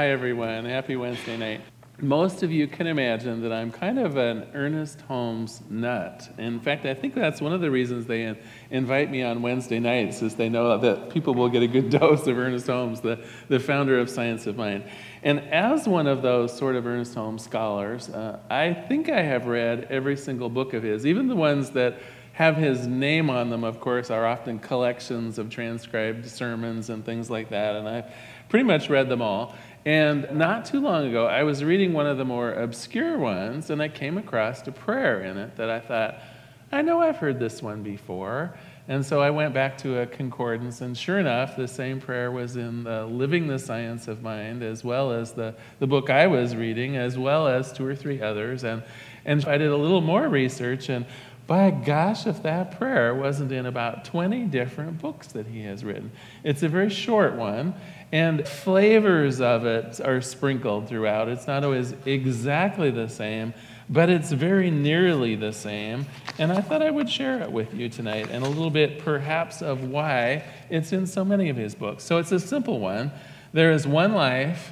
Hi, 0.00 0.08
everyone. 0.08 0.64
Happy 0.64 0.96
Wednesday 0.96 1.36
night. 1.36 1.60
Most 2.00 2.42
of 2.42 2.50
you 2.50 2.66
can 2.66 2.86
imagine 2.86 3.42
that 3.42 3.52
I'm 3.52 3.70
kind 3.70 3.98
of 3.98 4.16
an 4.16 4.48
Ernest 4.54 5.02
Holmes 5.02 5.60
nut. 5.68 6.26
In 6.38 6.58
fact, 6.58 6.86
I 6.86 6.94
think 6.94 7.14
that's 7.14 7.42
one 7.42 7.52
of 7.52 7.60
the 7.60 7.70
reasons 7.70 8.06
they 8.06 8.34
invite 8.70 9.10
me 9.10 9.22
on 9.22 9.42
Wednesday 9.42 9.78
nights, 9.78 10.22
is 10.22 10.36
they 10.36 10.48
know 10.48 10.78
that 10.78 11.10
people 11.10 11.34
will 11.34 11.50
get 11.50 11.62
a 11.62 11.66
good 11.66 11.90
dose 12.00 12.26
of 12.26 12.38
Ernest 12.38 12.66
Holmes, 12.66 13.02
the, 13.02 13.22
the 13.48 13.60
founder 13.60 13.98
of 13.98 14.08
Science 14.08 14.46
of 14.46 14.56
Mind. 14.56 14.84
And 15.22 15.40
as 15.40 15.86
one 15.86 16.06
of 16.06 16.22
those 16.22 16.56
sort 16.56 16.76
of 16.76 16.86
Ernest 16.86 17.14
Holmes 17.14 17.44
scholars, 17.44 18.08
uh, 18.08 18.40
I 18.48 18.72
think 18.72 19.10
I 19.10 19.20
have 19.20 19.48
read 19.48 19.86
every 19.90 20.16
single 20.16 20.48
book 20.48 20.72
of 20.72 20.82
his, 20.82 21.04
even 21.04 21.28
the 21.28 21.36
ones 21.36 21.72
that 21.72 22.00
have 22.32 22.56
his 22.56 22.86
name 22.86 23.28
on 23.28 23.50
them, 23.50 23.64
of 23.64 23.80
course, 23.80 24.10
are 24.10 24.24
often 24.24 24.58
collections 24.60 25.38
of 25.38 25.50
transcribed 25.50 26.26
sermons 26.26 26.88
and 26.88 27.04
things 27.04 27.28
like 27.28 27.50
that. 27.50 27.76
And 27.76 27.86
I've 27.86 28.06
pretty 28.48 28.64
much 28.64 28.88
read 28.88 29.10
them 29.10 29.20
all. 29.20 29.54
And 29.86 30.30
not 30.32 30.66
too 30.66 30.80
long 30.80 31.06
ago, 31.06 31.26
I 31.26 31.42
was 31.42 31.64
reading 31.64 31.92
one 31.92 32.06
of 32.06 32.18
the 32.18 32.24
more 32.24 32.52
obscure 32.52 33.16
ones, 33.16 33.70
and 33.70 33.80
I 33.80 33.88
came 33.88 34.18
across 34.18 34.66
a 34.66 34.72
prayer 34.72 35.22
in 35.22 35.38
it 35.38 35.56
that 35.56 35.70
I 35.70 35.80
thought, 35.80 36.18
I 36.70 36.82
know 36.82 37.00
I've 37.00 37.16
heard 37.16 37.38
this 37.38 37.62
one 37.62 37.82
before. 37.82 38.54
And 38.88 39.06
so 39.06 39.20
I 39.20 39.30
went 39.30 39.54
back 39.54 39.78
to 39.78 40.00
a 40.00 40.06
concordance, 40.06 40.80
and 40.80 40.98
sure 40.98 41.20
enough, 41.20 41.56
the 41.56 41.68
same 41.68 42.00
prayer 42.00 42.32
was 42.32 42.56
in 42.56 42.82
the 42.82 43.06
Living 43.06 43.46
the 43.46 43.58
Science 43.58 44.08
of 44.08 44.20
Mind, 44.20 44.64
as 44.64 44.82
well 44.82 45.12
as 45.12 45.32
the, 45.32 45.54
the 45.78 45.86
book 45.86 46.10
I 46.10 46.26
was 46.26 46.56
reading, 46.56 46.96
as 46.96 47.16
well 47.16 47.46
as 47.46 47.72
two 47.72 47.86
or 47.86 47.94
three 47.94 48.20
others. 48.20 48.64
And, 48.64 48.82
and 49.24 49.44
I 49.44 49.58
did 49.58 49.70
a 49.70 49.76
little 49.76 50.00
more 50.00 50.28
research, 50.28 50.88
and 50.88 51.06
by 51.50 51.72
gosh, 51.72 52.28
if 52.28 52.44
that 52.44 52.78
prayer 52.78 53.12
wasn't 53.12 53.50
in 53.50 53.66
about 53.66 54.04
20 54.04 54.44
different 54.44 55.00
books 55.00 55.26
that 55.26 55.48
he 55.48 55.64
has 55.64 55.82
written. 55.82 56.12
It's 56.44 56.62
a 56.62 56.68
very 56.68 56.90
short 56.90 57.34
one, 57.34 57.74
and 58.12 58.46
flavors 58.46 59.40
of 59.40 59.66
it 59.66 60.00
are 60.00 60.20
sprinkled 60.20 60.88
throughout. 60.88 61.26
It's 61.26 61.48
not 61.48 61.64
always 61.64 61.92
exactly 62.06 62.92
the 62.92 63.08
same, 63.08 63.52
but 63.88 64.08
it's 64.08 64.30
very 64.30 64.70
nearly 64.70 65.34
the 65.34 65.52
same. 65.52 66.06
And 66.38 66.52
I 66.52 66.60
thought 66.60 66.82
I 66.82 66.90
would 66.92 67.10
share 67.10 67.42
it 67.42 67.50
with 67.50 67.74
you 67.74 67.88
tonight 67.88 68.28
and 68.30 68.44
a 68.44 68.48
little 68.48 68.70
bit, 68.70 69.00
perhaps, 69.00 69.60
of 69.60 69.82
why 69.82 70.44
it's 70.68 70.92
in 70.92 71.04
so 71.04 71.24
many 71.24 71.48
of 71.48 71.56
his 71.56 71.74
books. 71.74 72.04
So 72.04 72.18
it's 72.18 72.30
a 72.30 72.38
simple 72.38 72.78
one. 72.78 73.10
There 73.52 73.72
is 73.72 73.88
one 73.88 74.12
life, 74.12 74.70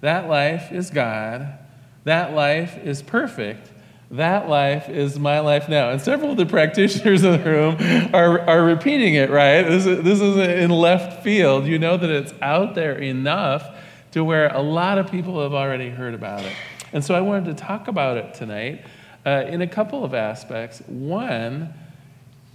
that 0.00 0.26
life 0.26 0.72
is 0.72 0.88
God, 0.88 1.58
that 2.04 2.32
life 2.32 2.78
is 2.78 3.02
perfect 3.02 3.73
that 4.10 4.48
life 4.48 4.88
is 4.88 5.18
my 5.18 5.40
life 5.40 5.68
now. 5.68 5.90
And 5.90 6.00
several 6.00 6.32
of 6.32 6.36
the 6.36 6.46
practitioners 6.46 7.24
in 7.24 7.32
the 7.32 7.50
room 7.50 8.14
are, 8.14 8.40
are 8.40 8.62
repeating 8.62 9.14
it, 9.14 9.30
right? 9.30 9.62
This, 9.62 9.86
is, 9.86 10.04
this 10.04 10.20
isn't 10.20 10.50
in 10.50 10.70
left 10.70 11.24
field. 11.24 11.66
You 11.66 11.78
know 11.78 11.96
that 11.96 12.10
it's 12.10 12.32
out 12.40 12.74
there 12.74 12.96
enough 12.96 13.66
to 14.12 14.22
where 14.22 14.48
a 14.54 14.60
lot 14.60 14.98
of 14.98 15.10
people 15.10 15.42
have 15.42 15.54
already 15.54 15.90
heard 15.90 16.14
about 16.14 16.44
it. 16.44 16.52
And 16.92 17.04
so 17.04 17.14
I 17.14 17.20
wanted 17.20 17.56
to 17.56 17.64
talk 17.64 17.88
about 17.88 18.16
it 18.16 18.34
tonight 18.34 18.84
uh, 19.26 19.44
in 19.48 19.62
a 19.62 19.66
couple 19.66 20.04
of 20.04 20.14
aspects. 20.14 20.80
One, 20.86 21.74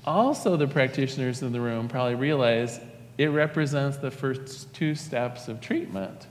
also 0.06 0.56
the 0.56 0.68
practitioners 0.68 1.42
in 1.42 1.52
the 1.52 1.60
room 1.60 1.90
probably 1.90 2.16
realize 2.16 2.80
it 3.18 3.28
represents 3.28 3.98
the 3.98 4.12
first 4.12 4.74
two 4.74 4.96
steps 4.96 5.50
of 5.50 5.60
treatment. 5.60 6.28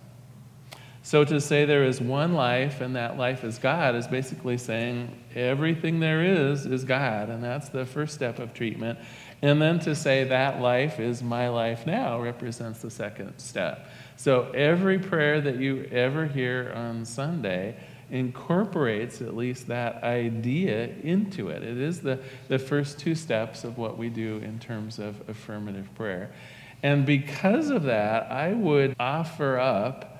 So 1.09 1.25
to 1.25 1.41
say 1.41 1.65
there 1.65 1.85
is 1.85 2.03
one 2.03 2.35
life 2.35 2.83
and 2.83 2.95
that 2.95 3.17
life 3.17 3.43
is 3.43 3.57
God 3.57 3.95
is 3.95 4.07
basically 4.07 4.59
saying 4.59 5.09
everything 5.35 6.01
there 6.01 6.23
is 6.23 6.67
is 6.67 6.85
God, 6.85 7.31
and 7.31 7.43
that's 7.43 7.71
the 7.71 7.87
first 7.87 8.13
step 8.13 8.39
of 8.39 8.53
treatment. 8.53 8.99
And 9.41 9.63
then 9.63 9.79
to 9.79 9.95
say 9.95 10.25
that 10.25 10.61
life 10.61 11.01
is 11.01 11.23
my 11.23 11.49
life 11.49 11.87
now 11.87 12.21
represents 12.21 12.83
the 12.83 12.91
second 12.91 13.39
step. 13.39 13.89
So 14.17 14.51
every 14.51 14.99
prayer 14.99 15.41
that 15.41 15.57
you 15.57 15.89
ever 15.91 16.27
hear 16.27 16.75
on 16.75 17.07
Sunday 17.07 17.79
incorporates 18.11 19.23
at 19.23 19.35
least 19.35 19.67
that 19.69 20.03
idea 20.05 20.89
into 21.03 21.49
it. 21.49 21.63
It 21.63 21.79
is 21.79 22.03
the, 22.03 22.21
the 22.49 22.59
first 22.59 22.99
two 22.99 23.15
steps 23.15 23.65
of 23.65 23.79
what 23.79 23.97
we 23.97 24.11
do 24.11 24.43
in 24.45 24.59
terms 24.59 24.99
of 24.99 25.27
affirmative 25.27 25.89
prayer. 25.95 26.33
And 26.83 27.07
because 27.07 27.71
of 27.71 27.85
that, 27.85 28.31
I 28.31 28.53
would 28.53 28.95
offer 29.01 29.59
up 29.59 30.17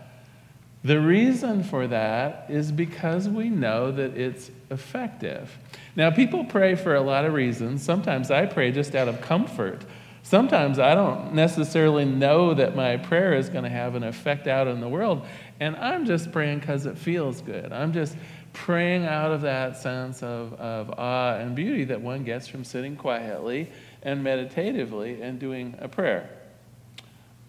the 0.89 0.99
reason 0.99 1.63
for 1.63 1.87
that 1.87 2.47
is 2.49 2.73
because 2.73 3.29
we 3.29 3.51
know 3.51 3.93
that 3.93 4.17
it's 4.17 4.51
effective. 4.71 5.55
Now, 5.95 6.11
people 6.11 6.47
pray 6.47 6.77
for 6.77 6.95
a 6.95 7.03
lot 7.03 7.27
of 7.27 7.35
reasons. 7.35 7.83
Sometimes 7.83 8.31
I 8.31 8.47
pray 8.47 8.73
just 8.73 8.95
out 8.95 9.07
of 9.07 9.21
comfort. 9.21 9.85
Sometimes 10.23 10.79
I 10.79 10.95
don't 10.95 11.35
necessarily 11.35 12.07
know 12.07 12.55
that 12.55 12.75
my 12.75 12.97
prayer 12.97 13.35
is 13.35 13.51
going 13.51 13.65
to 13.65 13.71
have 13.71 13.97
an 13.97 14.03
effect 14.03 14.47
out 14.47 14.67
in 14.67 14.81
the 14.81 14.89
world, 14.89 15.27
and 15.61 15.77
I'm 15.77 16.07
just 16.07 16.33
praying 16.33 16.61
because 16.61 16.87
it 16.87 16.97
feels 16.97 17.43
good. 17.43 17.71
I'm 17.71 17.93
just 17.93 18.17
praying 18.55 19.05
out 19.05 19.31
of 19.31 19.43
that 19.43 19.77
sense 19.77 20.23
of, 20.23 20.55
of 20.55 20.91
awe 20.99 21.35
and 21.35 21.55
beauty 21.55 21.85
that 21.85 22.01
one 22.01 22.25
gets 22.25 22.49
from 22.49 22.65
sitting 22.65 22.97
quietly 22.97 23.71
and 24.03 24.25
meditatively 24.25 25.21
and 25.21 25.39
doing 25.39 25.75
a 25.81 25.89
prayer. 25.89 26.38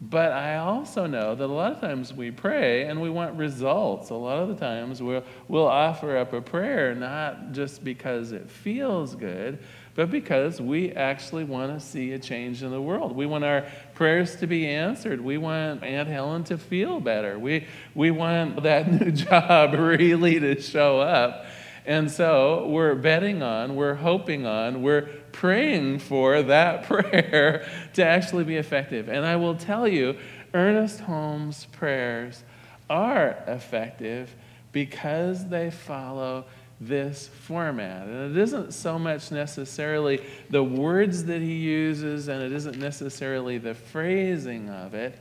But 0.02 0.32
I 0.32 0.58
also 0.58 1.08
know 1.08 1.36
that 1.36 1.44
a 1.44 1.48
lot 1.48 1.74
of 1.74 1.82
times 1.82 2.14
we 2.14 2.32
pray 2.32 2.86
and 2.86 3.02
we 3.02 3.10
want 3.10 3.36
results. 3.36 4.12
A 4.12 4.16
lot 4.16 4.38
of 4.38 4.48
the 4.48 4.56
times 4.56 5.02
we'll, 5.04 5.24
we'll 5.50 5.68
offer 5.68 6.16
up 6.16 6.32
a 6.32 6.42
prayer 6.42 6.96
not 6.96 7.52
just 7.52 7.84
because 7.84 8.32
it 8.32 8.50
feels 8.50 9.14
good, 9.16 9.60
but 9.96 10.10
because 10.10 10.62
we 10.62 10.94
actually 10.94 11.44
want 11.44 11.78
to 11.78 11.86
see 11.86 12.14
a 12.14 12.20
change 12.20 12.64
in 12.64 12.72
the 12.72 12.82
world. 12.82 13.14
We 13.14 13.26
want 13.26 13.44
our 13.44 13.66
prayers 13.94 14.38
to 14.38 14.48
be 14.48 14.66
answered. 14.68 15.20
We 15.20 15.38
want 15.38 15.84
Aunt 15.84 16.08
Helen 16.08 16.46
to 16.46 16.58
feel 16.58 17.02
better. 17.02 17.38
We, 17.38 17.68
we 17.94 18.10
want 18.10 18.64
that 18.64 18.90
new 19.02 19.12
job 19.12 19.74
really 19.74 20.40
to 20.40 20.62
show 20.62 21.02
up. 21.02 21.46
And 21.86 22.10
so 22.10 22.68
we're 22.68 22.96
betting 22.96 23.44
on, 23.44 23.76
we're 23.76 23.96
hoping 23.96 24.46
on, 24.46 24.82
we're 24.82 25.10
praying 25.40 25.98
for 26.00 26.44
that 26.44 26.84
prayer 26.88 27.66
to 27.94 28.06
actually 28.06 28.44
be 28.44 28.58
effective. 28.58 29.08
And 29.08 29.26
I 29.26 29.38
will 29.38 29.56
tell 29.56 29.88
you, 29.88 30.18
Ernest 30.54 31.00
Holmes' 31.00 31.66
prayers 31.72 32.44
are 32.90 33.42
effective 33.48 34.36
because 34.74 35.48
they 35.48 35.72
follow 35.72 36.44
this 36.82 37.30
format. 37.30 38.08
And 38.08 38.36
it 38.36 38.42
isn't 38.42 38.74
so 38.74 39.00
much 39.00 39.32
necessarily 39.32 40.22
the 40.50 40.64
words 40.64 41.24
that 41.26 41.42
he 41.42 41.56
uses, 41.56 42.28
and 42.28 42.44
it 42.44 42.52
isn't 42.52 42.78
necessarily 42.78 43.58
the 43.58 43.76
phrasing 43.76 44.70
of 44.70 44.94
it, 44.94 45.18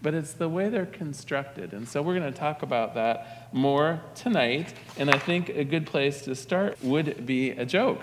but 0.00 0.14
it's 0.14 0.32
the 0.32 0.48
way 0.48 0.70
they're 0.70 0.86
constructed. 0.86 1.74
And 1.74 1.86
so 1.86 2.00
we're 2.00 2.18
going 2.18 2.32
to 2.32 2.38
talk 2.38 2.62
about 2.62 2.94
that 2.94 3.52
more 3.52 4.00
tonight. 4.14 4.72
And 4.96 5.10
I 5.10 5.18
think 5.18 5.50
a 5.50 5.64
good 5.64 5.84
place 5.84 6.22
to 6.22 6.34
start 6.34 6.82
would 6.82 7.26
be 7.26 7.50
a 7.50 7.66
joke. 7.66 8.02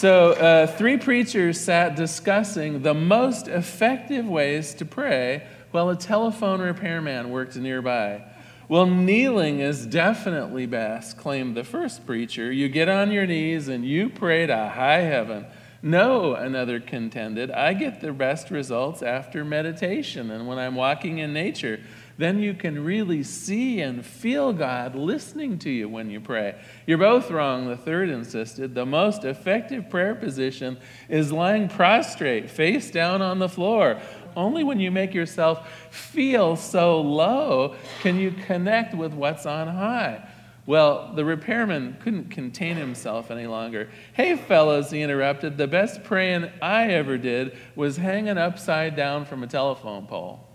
So, 0.00 0.30
uh, 0.32 0.66
three 0.66 0.96
preachers 0.96 1.60
sat 1.60 1.94
discussing 1.94 2.80
the 2.80 2.94
most 2.94 3.48
effective 3.48 4.26
ways 4.26 4.72
to 4.76 4.86
pray 4.86 5.46
while 5.72 5.90
a 5.90 5.94
telephone 5.94 6.62
repairman 6.62 7.28
worked 7.28 7.54
nearby. 7.56 8.22
Well, 8.66 8.86
kneeling 8.86 9.60
is 9.60 9.84
definitely 9.84 10.64
best, 10.64 11.18
claimed 11.18 11.54
the 11.54 11.64
first 11.64 12.06
preacher. 12.06 12.50
You 12.50 12.70
get 12.70 12.88
on 12.88 13.12
your 13.12 13.26
knees 13.26 13.68
and 13.68 13.84
you 13.84 14.08
pray 14.08 14.46
to 14.46 14.56
high 14.56 15.02
heaven. 15.02 15.44
No, 15.82 16.34
another 16.34 16.80
contended, 16.80 17.50
I 17.50 17.74
get 17.74 18.00
the 18.00 18.14
best 18.14 18.50
results 18.50 19.02
after 19.02 19.44
meditation 19.44 20.30
and 20.30 20.48
when 20.48 20.58
I'm 20.58 20.76
walking 20.76 21.18
in 21.18 21.34
nature. 21.34 21.78
Then 22.18 22.38
you 22.38 22.54
can 22.54 22.84
really 22.84 23.22
see 23.22 23.80
and 23.80 24.04
feel 24.04 24.52
God 24.52 24.94
listening 24.94 25.58
to 25.60 25.70
you 25.70 25.88
when 25.88 26.10
you 26.10 26.20
pray. 26.20 26.60
You're 26.86 26.98
both 26.98 27.30
wrong, 27.30 27.68
the 27.68 27.76
third 27.76 28.10
insisted. 28.10 28.74
The 28.74 28.86
most 28.86 29.24
effective 29.24 29.88
prayer 29.88 30.14
position 30.14 30.78
is 31.08 31.32
lying 31.32 31.68
prostrate, 31.68 32.50
face 32.50 32.90
down 32.90 33.22
on 33.22 33.38
the 33.38 33.48
floor. 33.48 34.00
Only 34.36 34.64
when 34.64 34.80
you 34.80 34.90
make 34.90 35.14
yourself 35.14 35.68
feel 35.90 36.56
so 36.56 37.00
low 37.00 37.76
can 38.00 38.16
you 38.16 38.30
connect 38.30 38.94
with 38.94 39.12
what's 39.12 39.46
on 39.46 39.68
high. 39.68 40.28
Well, 40.66 41.12
the 41.14 41.24
repairman 41.24 41.96
couldn't 42.00 42.30
contain 42.30 42.76
himself 42.76 43.30
any 43.30 43.46
longer. 43.46 43.88
Hey, 44.12 44.36
fellows, 44.36 44.90
he 44.90 45.02
interrupted, 45.02 45.56
the 45.56 45.66
best 45.66 46.04
praying 46.04 46.50
I 46.62 46.88
ever 46.92 47.18
did 47.18 47.56
was 47.74 47.96
hanging 47.96 48.38
upside 48.38 48.94
down 48.94 49.24
from 49.24 49.42
a 49.42 49.46
telephone 49.46 50.06
pole. 50.06 50.46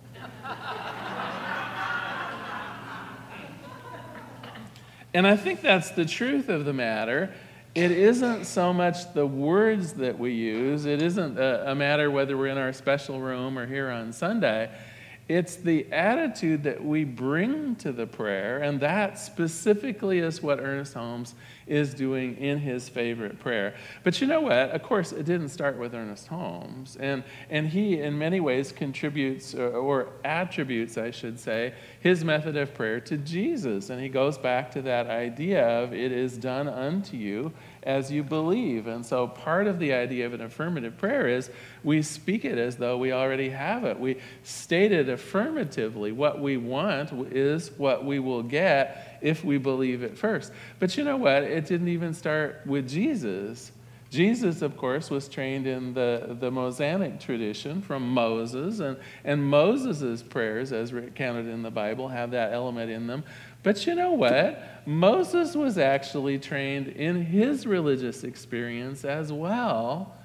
and 5.16 5.26
I 5.26 5.38
think 5.38 5.62
that's 5.62 5.92
the 5.92 6.04
truth 6.04 6.50
of 6.50 6.66
the 6.66 6.74
matter. 6.74 7.34
It 7.74 7.92
isn't 7.92 8.46
so 8.46 8.74
much 8.74 9.14
the 9.14 9.26
words 9.26 9.94
that 9.94 10.20
we 10.20 10.34
use, 10.34 10.86
it 10.86 11.02
isn't 11.02 11.40
a, 11.40 11.72
a 11.72 11.76
matter 11.76 12.12
whether 12.12 12.38
we're 12.38 12.48
in 12.48 12.58
our 12.58 12.74
special 12.74 13.22
room 13.22 13.58
or 13.58 13.66
here 13.66 13.90
on 13.90 14.12
Sunday 14.12 14.70
It's 15.28 15.56
the 15.56 15.92
attitude 15.92 16.62
that 16.64 16.86
we 16.86 17.04
bring 17.04 17.76
to 17.78 17.92
the 17.92 18.06
prayer, 18.06 18.60
and 18.60 18.80
that 18.82 19.18
specifically 19.18 20.20
is 20.20 20.44
what 20.44 20.60
Ernest 20.60 20.94
Holmes 20.94 21.34
is 21.66 21.96
doing 21.96 22.38
in 22.38 22.60
his 22.60 22.88
favorite 22.90 23.40
prayer. 23.40 23.74
But 24.04 24.22
you 24.22 24.28
know 24.28 24.42
what? 24.42 24.70
Of 24.70 24.84
course, 24.84 25.12
it 25.12 25.26
didn't 25.26 25.50
start 25.50 25.80
with 25.80 25.96
Ernest 25.96 26.28
Holmes, 26.28 26.96
and, 27.00 27.24
and 27.50 27.68
he, 27.68 28.00
in 28.00 28.16
many 28.16 28.40
ways, 28.40 28.72
contributes 28.72 29.56
or, 29.56 29.72
or 29.72 30.10
attributes, 30.24 30.96
I 30.96 31.10
should 31.10 31.40
say, 31.40 31.74
his 32.02 32.24
method 32.24 32.56
of 32.56 32.76
prayer 32.76 33.00
to 33.02 33.18
Jesus. 33.18 33.90
And 33.90 34.00
he 34.00 34.10
goes 34.10 34.38
back 34.38 34.70
to 34.72 34.82
that 34.84 35.08
idea 35.08 35.68
of 35.68 35.92
it 35.92 36.12
is 36.12 36.38
done 36.38 36.68
unto 36.68 37.18
you 37.18 37.52
as 37.86 38.12
you 38.12 38.24
believe. 38.24 38.88
And 38.88 39.06
so 39.06 39.28
part 39.28 39.68
of 39.68 39.80
the 39.80 39.94
idea 39.94 40.26
of 40.26 40.34
an 40.34 40.42
affirmative 40.42 40.98
prayer 40.98 41.28
is 41.28 41.50
we 41.84 42.02
speak 42.02 42.44
it 42.44 42.58
as 42.58 42.78
though 42.78 42.98
we 42.98 43.12
already 43.12 43.50
have 43.50 43.84
it. 43.84 44.00
We 44.00 44.18
state 44.44 44.92
it 44.92 45.08
affirmatively. 45.08 46.12
What 46.12 46.42
we 46.42 46.58
want 46.58 47.12
is 47.32 47.72
what 47.78 48.04
we 48.04 48.20
will 48.20 48.44
get 48.44 49.20
if 49.22 49.44
we 49.44 49.58
believe 49.58 50.02
it 50.02 50.18
first. 50.18 50.52
But 50.80 50.98
you 50.98 51.04
know 51.04 51.18
what? 51.18 51.44
It 51.44 51.68
didn't 51.68 51.90
even 51.90 52.14
start 52.14 52.62
with 52.66 52.90
Jesus. 52.90 53.72
Jesus, 54.10 54.62
of 54.62 54.78
course, 54.78 55.10
was 55.10 55.28
trained 55.28 55.68
in 55.68 55.94
the, 55.94 56.38
the 56.40 56.52
Mosaic 56.52 57.20
tradition 57.20 57.82
from 57.82 58.08
Moses, 58.08 58.80
and, 58.80 58.98
and 59.24 59.44
Moses' 59.44 60.24
prayers, 60.24 60.72
as 60.72 60.94
recounted 60.94 61.48
in 61.48 61.64
the 61.64 61.72
Bible, 61.72 62.08
have 62.08 62.32
that 62.32 62.54
element 62.54 62.92
in 62.92 63.08
them. 63.08 63.24
But 63.64 63.86
you 63.88 63.96
know 63.96 64.12
what? 64.12 64.62
Moses 64.86 65.56
was 65.56 65.78
actually 65.78 66.38
trained 66.38 66.88
in 66.88 67.26
his 67.26 67.66
religious 67.66 68.24
experience 68.24 69.04
as 69.04 69.34
well 69.34 70.16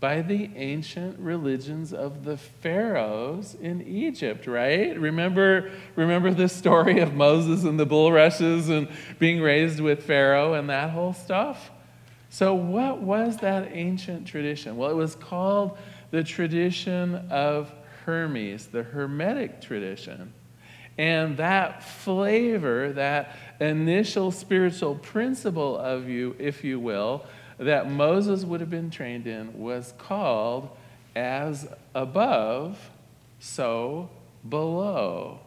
by 0.00 0.22
the 0.22 0.50
ancient 0.56 1.18
religions 1.18 1.92
of 1.92 2.24
the 2.24 2.36
pharaohs 2.36 3.54
in 3.60 3.82
Egypt, 3.82 4.46
right? 4.46 4.98
Remember, 4.98 5.70
remember 5.94 6.32
the 6.32 6.48
story 6.48 7.00
of 7.00 7.14
Moses 7.14 7.64
and 7.64 7.78
the 7.78 7.86
bulrushes 7.86 8.70
and 8.70 8.88
being 9.18 9.40
raised 9.40 9.78
with 9.78 10.02
Pharaoh 10.02 10.54
and 10.54 10.70
that 10.70 10.90
whole 10.90 11.12
stuff? 11.12 11.70
So, 12.30 12.54
what 12.54 13.02
was 13.02 13.38
that 13.38 13.70
ancient 13.72 14.26
tradition? 14.26 14.76
Well, 14.76 14.88
it 14.90 14.94
was 14.94 15.16
called 15.16 15.76
the 16.12 16.22
tradition 16.22 17.16
of 17.28 17.72
Hermes, 18.04 18.66
the 18.68 18.84
Hermetic 18.84 19.60
tradition. 19.60 20.32
And 20.96 21.36
that 21.38 21.82
flavor, 21.82 22.92
that 22.92 23.36
initial 23.58 24.30
spiritual 24.30 24.94
principle 24.96 25.76
of 25.76 26.08
you, 26.08 26.36
if 26.38 26.62
you 26.62 26.78
will, 26.78 27.24
that 27.58 27.90
Moses 27.90 28.44
would 28.44 28.60
have 28.60 28.70
been 28.70 28.90
trained 28.90 29.26
in 29.26 29.58
was 29.58 29.92
called 29.98 30.70
as 31.16 31.68
above, 31.94 32.90
so 33.40 34.08
below. 34.48 35.40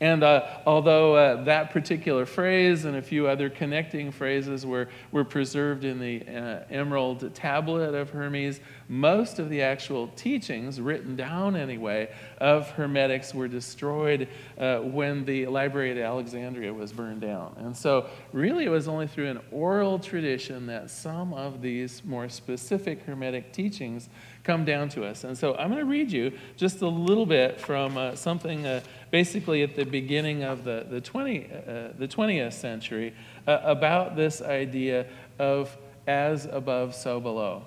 And 0.00 0.22
uh, 0.22 0.58
although 0.66 1.14
uh, 1.14 1.44
that 1.44 1.70
particular 1.70 2.26
phrase 2.26 2.84
and 2.84 2.96
a 2.96 3.02
few 3.02 3.28
other 3.28 3.48
connecting 3.48 4.12
phrases 4.12 4.66
were, 4.66 4.88
were 5.10 5.24
preserved 5.24 5.84
in 5.84 5.98
the 5.98 6.22
uh, 6.26 6.64
emerald 6.70 7.34
tablet 7.34 7.94
of 7.94 8.10
Hermes, 8.10 8.60
most 8.88 9.38
of 9.38 9.50
the 9.50 9.62
actual 9.62 10.08
teachings, 10.08 10.80
written 10.80 11.16
down 11.16 11.56
anyway, 11.56 12.08
of 12.38 12.70
Hermetics 12.70 13.34
were 13.34 13.48
destroyed 13.48 14.28
uh, 14.58 14.78
when 14.78 15.24
the 15.24 15.46
library 15.46 15.90
at 15.90 15.98
Alexandria 15.98 16.72
was 16.72 16.92
burned 16.92 17.20
down. 17.20 17.54
And 17.58 17.76
so, 17.76 18.06
really, 18.32 18.64
it 18.64 18.70
was 18.70 18.88
only 18.88 19.06
through 19.06 19.28
an 19.28 19.40
oral 19.50 19.98
tradition 19.98 20.66
that 20.66 20.90
some 20.90 21.34
of 21.34 21.62
these 21.62 22.04
more 22.04 22.28
specific 22.28 23.02
Hermetic 23.02 23.52
teachings 23.52 24.08
come 24.46 24.64
down 24.64 24.88
to 24.90 25.04
us. 25.04 25.24
And 25.24 25.36
so 25.36 25.56
I'm 25.56 25.70
going 25.70 25.80
to 25.80 25.90
read 25.90 26.10
you 26.10 26.32
just 26.56 26.80
a 26.80 26.88
little 26.88 27.26
bit 27.26 27.60
from 27.60 27.98
uh, 27.98 28.14
something 28.14 28.64
uh, 28.64 28.80
basically 29.10 29.62
at 29.64 29.74
the 29.74 29.84
beginning 29.84 30.44
of 30.44 30.62
the, 30.62 30.86
the, 30.88 31.00
20, 31.00 31.46
uh, 31.46 31.88
the 31.98 32.06
20th 32.06 32.52
century 32.52 33.12
uh, 33.48 33.58
about 33.64 34.14
this 34.14 34.40
idea 34.40 35.06
of 35.40 35.76
as 36.06 36.46
above, 36.46 36.94
so 36.94 37.20
below. 37.20 37.64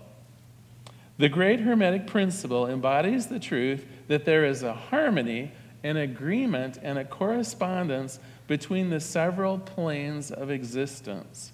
The 1.19 1.27
great 1.27 1.59
Hermetic 1.59 2.07
principle 2.07 2.65
embodies 2.65 3.27
the 3.27 3.39
truth 3.39 3.85
that 4.07 4.23
there 4.23 4.45
is 4.45 4.63
a 4.63 4.73
harmony, 4.73 5.51
an 5.83 5.97
agreement, 5.97 6.79
and 6.81 6.97
a 6.97 7.03
correspondence 7.03 8.19
between 8.47 8.89
the 8.89 9.01
several 9.01 9.59
planes 9.59 10.31
of 10.31 10.49
existence. 10.49 11.51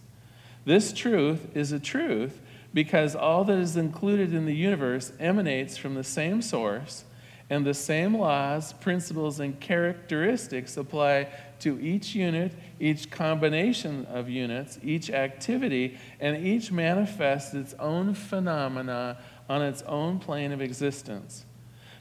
This 0.65 0.93
truth 0.93 1.47
is 1.55 1.71
a 1.71 1.79
truth 1.79 2.41
because 2.75 3.15
all 3.15 3.43
that 3.45 3.57
is 3.57 3.75
included 3.75 4.35
in 4.35 4.45
the 4.45 4.55
universe 4.55 5.11
emanates 5.19 5.77
from 5.77 5.95
the 5.95 6.03
same 6.03 6.43
source, 6.43 7.03
and 7.49 7.65
the 7.65 7.73
same 7.73 8.15
laws, 8.15 8.73
principles, 8.73 9.39
and 9.39 9.59
characteristics 9.59 10.77
apply 10.77 11.27
to 11.59 11.79
each 11.79 12.13
unit, 12.13 12.51
each 12.79 13.09
combination 13.09 14.05
of 14.07 14.29
units, 14.29 14.79
each 14.83 15.09
activity, 15.09 15.97
and 16.19 16.45
each 16.45 16.71
manifests 16.71 17.53
its 17.53 17.73
own 17.75 18.13
phenomena 18.13 19.17
on 19.49 19.61
its 19.61 19.81
own 19.83 20.19
plane 20.19 20.51
of 20.51 20.61
existence. 20.61 21.45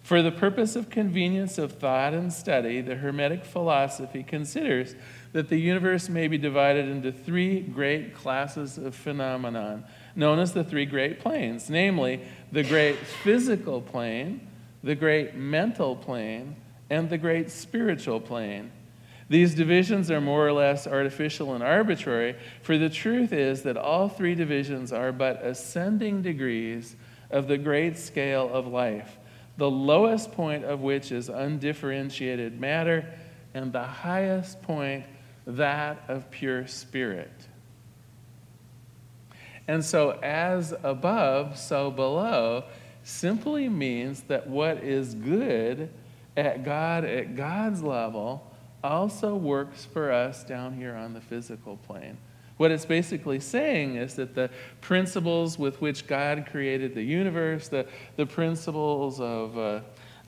For 0.02 0.20
the 0.20 0.30
purpose 0.30 0.76
of 0.76 0.90
convenience 0.90 1.56
of 1.56 1.72
thought 1.72 2.12
and 2.12 2.30
study, 2.30 2.82
the 2.82 2.96
Hermetic 2.96 3.42
philosophy 3.42 4.22
considers 4.22 4.94
that 5.32 5.48
the 5.48 5.56
universe 5.56 6.10
may 6.10 6.28
be 6.28 6.36
divided 6.36 6.88
into 6.88 7.10
three 7.10 7.60
great 7.60 8.14
classes 8.14 8.76
of 8.76 8.94
phenomenon 8.94 9.84
known 10.14 10.38
as 10.38 10.52
the 10.52 10.62
three 10.62 10.84
great 10.84 11.20
planes 11.20 11.70
namely, 11.70 12.20
the 12.52 12.62
great 12.62 12.98
physical 12.98 13.80
plane, 13.80 14.46
the 14.82 14.94
great 14.94 15.34
mental 15.34 15.96
plane, 15.96 16.54
and 16.90 17.08
the 17.08 17.18
great 17.18 17.50
spiritual 17.50 18.20
plane. 18.20 18.70
These 19.30 19.54
divisions 19.54 20.10
are 20.10 20.20
more 20.20 20.46
or 20.46 20.52
less 20.52 20.86
artificial 20.86 21.54
and 21.54 21.64
arbitrary, 21.64 22.36
for 22.62 22.76
the 22.76 22.90
truth 22.90 23.32
is 23.32 23.62
that 23.62 23.78
all 23.78 24.08
three 24.08 24.34
divisions 24.34 24.92
are 24.92 25.12
but 25.12 25.42
ascending 25.42 26.20
degrees 26.20 26.94
of 27.34 27.48
the 27.48 27.58
great 27.58 27.98
scale 27.98 28.48
of 28.50 28.68
life, 28.68 29.18
the 29.56 29.68
lowest 29.68 30.30
point 30.32 30.64
of 30.64 30.80
which 30.80 31.10
is 31.10 31.28
undifferentiated 31.28 32.60
matter, 32.60 33.12
and 33.52 33.72
the 33.72 33.82
highest 33.82 34.62
point, 34.62 35.04
that 35.44 36.04
of 36.06 36.30
pure 36.30 36.66
spirit. 36.68 37.48
And 39.66 39.84
so, 39.84 40.12
as 40.22 40.72
above, 40.84 41.58
so 41.58 41.90
below, 41.90 42.64
simply 43.02 43.68
means 43.68 44.22
that 44.22 44.48
what 44.48 44.78
is 44.84 45.14
good 45.16 45.90
at 46.36 46.64
God, 46.64 47.04
at 47.04 47.34
God's 47.34 47.82
level, 47.82 48.48
also 48.84 49.34
works 49.34 49.84
for 49.84 50.12
us 50.12 50.44
down 50.44 50.74
here 50.74 50.94
on 50.94 51.14
the 51.14 51.20
physical 51.20 51.78
plane. 51.78 52.16
What 52.56 52.70
it's 52.70 52.84
basically 52.84 53.40
saying 53.40 53.96
is 53.96 54.14
that 54.14 54.34
the 54.34 54.48
principles 54.80 55.58
with 55.58 55.80
which 55.80 56.06
God 56.06 56.46
created 56.50 56.94
the 56.94 57.02
universe, 57.02 57.68
the, 57.68 57.86
the 58.16 58.26
principles 58.26 59.20
of, 59.20 59.58
uh, 59.58 59.80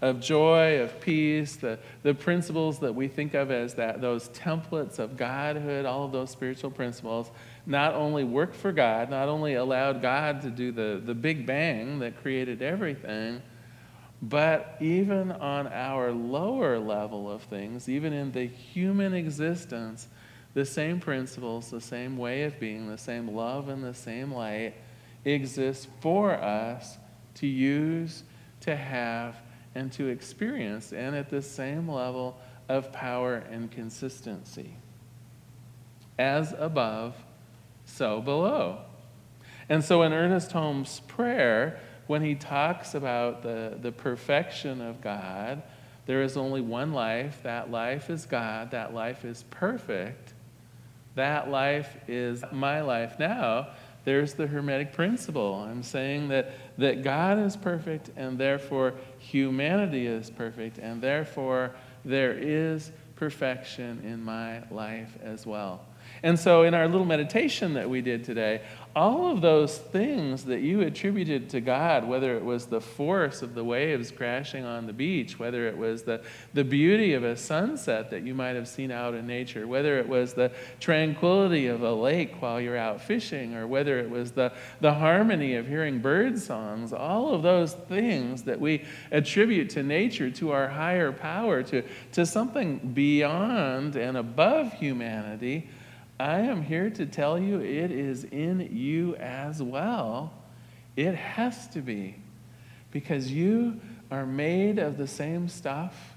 of 0.03 0.21
joy, 0.21 0.81
of 0.81 1.01
peace, 1.01 1.55
the, 1.55 1.79
the 2.03 2.15
principles 2.15 2.81
that 2.81 2.93
we 2.93 3.07
think 3.07 3.35
of 3.35 3.53
as 3.53 3.75
that, 3.75 4.01
those 4.01 4.29
templates 4.31 4.99
of 4.99 5.17
Godhood, 5.17 5.87
all 5.87 6.05
of 6.05 6.11
those 6.11 6.31
spiritual 6.31 6.71
principles, 6.71 7.31
not 7.65 7.95
only 7.95 8.25
work 8.25 8.55
for 8.55 8.73
God, 8.73 9.09
not 9.09 9.29
only 9.29 9.55
allowed 9.55 10.03
God 10.03 10.43
to 10.43 10.51
do 10.51 10.73
the, 10.73 11.01
the 11.05 11.15
big 11.15 11.47
bang 11.47 12.01
that 12.01 12.21
created 12.23 12.61
everything, 12.61 13.41
but 14.21 14.77
even 14.81 15.31
on 15.31 15.69
our 15.69 16.11
lower 16.11 16.79
level 16.79 17.31
of 17.31 17.43
things, 17.43 17.89
even 17.89 18.13
in 18.13 18.33
the 18.33 18.47
human 18.47 19.15
existence, 19.15 20.09
the 20.57 20.65
same 20.65 20.99
principles, 20.99 21.71
the 21.71 21.83
same 21.83 22.17
way 22.17 22.45
of 22.45 22.59
being, 22.59 22.89
the 22.89 22.97
same 22.97 23.29
love 23.29 23.69
and 23.69 23.85
the 23.85 23.93
same 23.93 24.33
light 24.33 24.73
exist 25.27 25.87
for 26.01 26.33
us 26.33 26.97
to 27.35 27.47
use, 27.47 28.23
to 28.61 28.75
have, 28.75 29.37
and 29.75 29.93
to 29.93 30.07
experience, 30.07 30.95
and 30.95 31.15
at 31.15 31.29
the 31.29 31.43
same 31.43 31.87
level 31.91 32.41
of 32.71 32.91
power 32.91 33.45
and 33.51 33.71
consistency. 33.71 34.73
As 36.19 36.55
above, 36.57 37.15
so 37.85 38.23
below. 38.23 38.79
And 39.69 39.85
so 39.85 40.05
in 40.05 40.15
Ernest 40.15 40.53
Holmes' 40.53 41.01
prayer, 41.07 41.79
when 42.07 42.23
he 42.23 42.35
talks 42.35 42.95
about 42.95 43.43
the, 43.43 43.77
the 43.79 43.93
perfection 43.93 44.81
of 44.81 45.03
God, 45.03 45.63
there 46.07 46.23
is 46.23 46.39
only 46.39 46.63
one 46.63 46.95
life. 46.95 47.41
That 47.43 47.71
life 47.71 48.09
is 48.09 48.25
God. 48.25 48.71
That 48.71 48.95
life 48.95 49.23
is 49.27 49.45
perfect. 49.51 50.33
That 51.17 51.51
life 51.51 51.97
is 52.07 52.45
my 52.53 52.83
life 52.83 53.19
now. 53.19 53.69
There's 54.05 54.35
the 54.35 54.47
Hermetic 54.47 54.93
principle. 54.93 55.67
I'm 55.69 55.83
saying 55.83 56.29
that, 56.29 56.53
that 56.79 57.03
God 57.03 57.41
is 57.41 57.57
perfect, 57.57 58.11
and 58.17 58.39
therefore 58.39 58.95
humanity 59.19 60.07
is 60.07 60.31
perfect, 60.31 60.79
and 60.79 61.03
therefore 61.03 61.75
there 62.05 62.33
is 62.33 62.93
perfection 63.17 64.01
in 64.05 64.23
my 64.23 64.63
life 64.71 65.19
as 65.25 65.45
well. 65.45 65.85
And 66.23 66.39
so, 66.39 66.63
in 66.63 66.73
our 66.73 66.87
little 66.87 67.07
meditation 67.07 67.75
that 67.75 67.91
we 67.91 68.01
did 68.01 68.23
today, 68.23 68.63
all 68.97 69.31
of 69.31 69.43
those 69.43 69.77
things 69.77 70.47
that 70.47 70.63
you 70.63 70.81
attributed 70.81 71.51
to 71.51 71.61
God, 71.61 72.09
whether 72.09 72.35
it 72.35 72.43
was 72.43 72.65
the 72.65 72.81
force 72.81 73.43
of 73.43 73.55
the 73.55 73.63
waves 73.63 74.11
crashing 74.11 74.65
on 74.65 74.87
the 74.87 74.93
beach, 74.95 75.39
whether 75.39 75.69
it 75.69 75.77
was 75.77 76.05
the, 76.05 76.23
the 76.55 76.65
beauty 76.65 77.13
of 77.13 77.23
a 77.23 77.37
sunset 77.37 78.09
that 78.09 78.23
you 78.23 78.35
might 78.35 78.57
have 78.57 78.67
seen 78.67 78.91
out 78.91 79.13
in 79.13 79.27
nature, 79.27 79.67
whether 79.67 79.99
it 79.99 80.09
was 80.09 80.33
the 80.33 80.51
tranquility 80.81 81.67
of 81.67 81.83
a 81.83 81.93
lake 81.93 82.41
while 82.41 82.59
you're 82.59 82.79
out 82.79 83.03
fishing, 83.03 83.55
or 83.55 83.67
whether 83.67 83.99
it 83.99 84.09
was 84.09 84.33
the, 84.33 84.51
the 84.81 84.95
harmony 84.95 85.57
of 85.57 85.69
hearing 85.69 85.99
bird 85.99 86.39
songs, 86.39 86.95
all 86.95 87.35
of 87.35 87.43
those 87.43 87.75
things 87.75 88.45
that 88.45 88.59
we 88.59 88.83
attribute 89.13 89.69
to 89.69 89.83
nature, 89.83 90.31
to 90.31 90.53
our 90.53 90.69
higher 90.69 91.13
power, 91.13 91.63
to, 91.63 91.83
to 92.13 92.25
something 92.25 92.79
beyond 92.95 93.95
and 93.95 94.17
above 94.17 94.73
humanity 94.73 95.69
I 96.19 96.41
am 96.41 96.63
here 96.63 96.89
to 96.91 97.05
tell 97.05 97.39
you 97.39 97.61
it 97.61 97.91
is 97.91 98.25
in 98.25 98.69
you 98.73 99.17
as 99.17 99.63
well. 99.63 100.33
It 100.97 101.15
has 101.15 101.69
to 101.69 101.81
be 101.81 102.17
because 102.91 103.31
you 103.31 103.81
are 104.11 104.25
made 104.25 104.79
of 104.79 104.97
the 104.97 105.07
same 105.07 105.49
stuff. 105.49 106.15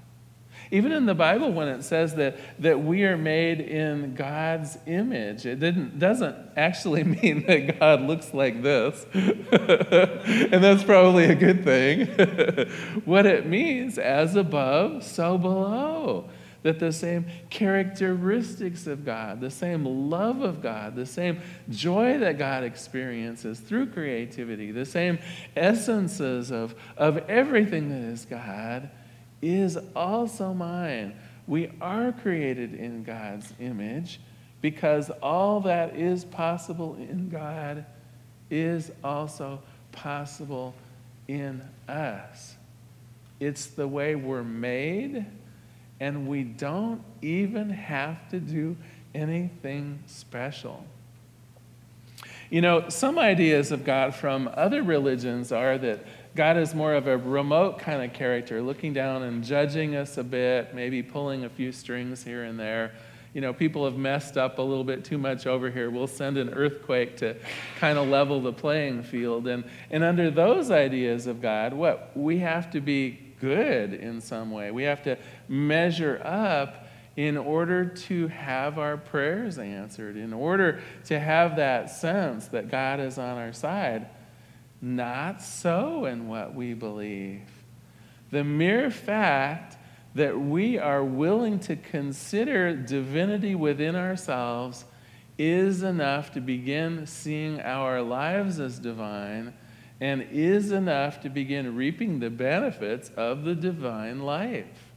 Even 0.72 0.91
in 0.91 1.06
the 1.06 1.15
Bible, 1.15 1.51
when 1.51 1.68
it 1.68 1.84
says 1.84 2.15
that, 2.15 2.38
that 2.60 2.82
we 2.82 3.03
are 3.03 3.18
made 3.18 3.60
in 3.60 4.13
God's 4.13 4.77
image, 4.86 5.46
it 5.46 5.60
didn't, 5.60 6.00
doesn't 6.00 6.36
actually 6.56 7.03
mean 7.22 7.46
that 7.48 7.79
God 7.79 8.01
looks 8.01 8.34
like 8.34 8.62
this. 8.62 9.06
and 9.13 10.63
that's 10.63 10.84
probably 10.84 11.25
a 11.25 11.36
good 11.36 11.63
thing. 11.63 12.08
what 13.06 13.25
it 13.25 13.46
means, 13.46 13.98
as 13.98 14.36
above, 14.36 15.03
so 15.03 15.38
below 15.38 16.29
that 16.63 16.80
the 16.80 16.92
same 16.92 17.25
characteristics 17.50 18.86
of 18.88 19.06
God, 19.06 19.39
the 19.39 19.50
same 19.50 19.86
love 20.10 20.42
of 20.42 20.62
God, 20.62 20.96
the 20.96 21.06
same 21.06 21.39
joy 21.70 22.18
that 22.20 22.38
God 22.38 22.63
experiences 22.63 23.60
through 23.60 23.88
creativity, 23.88 24.72
the 24.72 24.86
same 24.86 25.20
essences 25.56 26.51
of, 26.51 26.75
of 26.98 27.18
everything 27.30 27.89
that 27.89 28.12
is 28.12 28.25
God 28.25 28.89
is 29.42 29.78
also 29.96 30.54
mine. 30.54 31.16
We 31.48 31.72
are 31.80 32.12
created 32.12 32.74
in 32.74 33.04
God's 33.04 33.54
image 33.60 34.20
because 34.62 35.10
all 35.24 35.62
that 35.62 35.96
is 35.96 36.25
possible 36.25 36.96
in 36.96 37.30
God 37.30 37.86
is 38.50 38.92
also 39.04 39.62
possible 39.92 40.75
in 41.28 41.62
us. 41.88 42.56
It's 43.39 43.68
the 43.68 43.88
way 43.88 44.16
we're 44.16 44.44
made 44.44 45.25
and 46.00 46.27
we 46.27 46.44
don't 46.44 47.01
even 47.22 47.70
have 47.70 48.29
to 48.29 48.39
do 48.39 48.75
anything 49.13 50.00
special. 50.06 50.86
You 52.50 52.62
know, 52.62 52.89
some 52.89 53.20
ideas 53.20 53.72
of 53.72 53.84
God 53.86 54.15
from 54.15 54.50
other 54.56 54.82
religions 54.82 55.51
are 55.51 55.77
that 55.77 56.06
God 56.36 56.58
is 56.58 56.74
more 56.74 56.94
of 56.94 57.08
a 57.08 57.18
remote 57.18 57.79
kind 57.79 58.03
of 58.03 58.13
character, 58.13 58.62
looking 58.62 58.94
down 58.94 59.24
and 59.24 59.44
judging 59.44 59.96
us 59.96 60.18
a 60.18 60.24
bit, 60.24 60.74
maybe 60.74 61.03
pulling 61.03 61.46
a 61.46 61.50
few 61.50 61.72
strings 61.72 62.24
here 62.24 62.44
and 62.44 62.60
there. 62.60 62.94
You 63.34 63.41
know, 63.41 63.53
people 63.53 63.86
have 63.86 63.98
messed 63.98 64.38
up 64.38 64.58
a 64.58 64.62
little 64.62 64.84
bit 64.84 65.06
too 65.06 65.20
much 65.20 65.46
over 65.46 65.70
here. 65.70 65.91
We'll 65.91 66.08
send 66.08 66.38
an 66.38 66.50
earthquake 66.50 67.18
to 67.18 67.36
kind 67.79 68.00
of 68.00 68.08
level 68.08 68.41
the 68.41 68.53
playing 68.53 69.03
field. 69.03 69.48
And, 69.48 69.63
and 69.91 70.03
under 70.03 70.32
those 70.32 70.72
ideas 70.72 71.27
of 71.27 71.41
God, 71.41 71.74
what? 71.74 72.12
We 72.15 72.39
have 72.39 72.72
to 72.72 72.82
be 72.82 73.20
good 73.39 73.93
in 73.93 74.22
some 74.22 74.51
way. 74.51 74.72
We 74.72 74.84
have 74.84 75.03
to 75.03 75.17
measure 75.48 76.22
up 76.24 76.88
in 77.15 77.38
order 77.38 77.86
to 77.86 78.27
have 78.27 78.79
our 78.79 78.96
prayers 78.96 79.58
answered, 79.58 80.15
in 80.15 80.31
order 80.31 80.81
to 81.05 81.19
have 81.19 81.58
that 81.58 81.89
sense 81.89 82.48
that 82.48 82.69
God 82.69 83.00
is 83.00 83.17
on 83.17 83.38
our 83.38 83.51
side. 83.51 84.08
Not 84.81 85.41
so 85.41 86.05
in 86.05 86.27
what 86.29 86.53
we 86.55 86.74
believe. 86.74 87.41
The 88.31 88.43
mere 88.43 88.89
fact 88.89 89.77
that 90.15 90.39
we 90.39 90.77
are 90.77 91.03
willing 91.03 91.60
to 91.60 91.75
consider 91.75 92.75
divinity 92.75 93.55
within 93.55 93.96
ourselves 93.96 94.86
is 95.38 95.84
enough 95.84 96.31
to 96.34 96.41
begin 96.41 97.05
seeing 97.05 97.60
our 97.62 98.01
lives 98.01 98.60
as 98.60 98.79
divine 98.79 99.53
and 100.01 100.27
is 100.32 100.72
enough 100.72 101.22
to 101.22 101.29
begin 101.29 101.75
reaping 101.75 102.20
the 102.20 102.29
benefits 102.29 103.12
of 103.18 103.44
the 103.44 103.56
divine 103.56 104.22
life. 104.22 104.94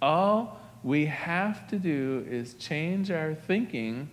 All 0.00 0.60
we 0.82 1.06
have 1.06 1.66
to 1.68 1.78
do 1.78 2.24
is 2.28 2.54
change 2.54 3.10
our 3.10 3.34
thinking 3.34 4.08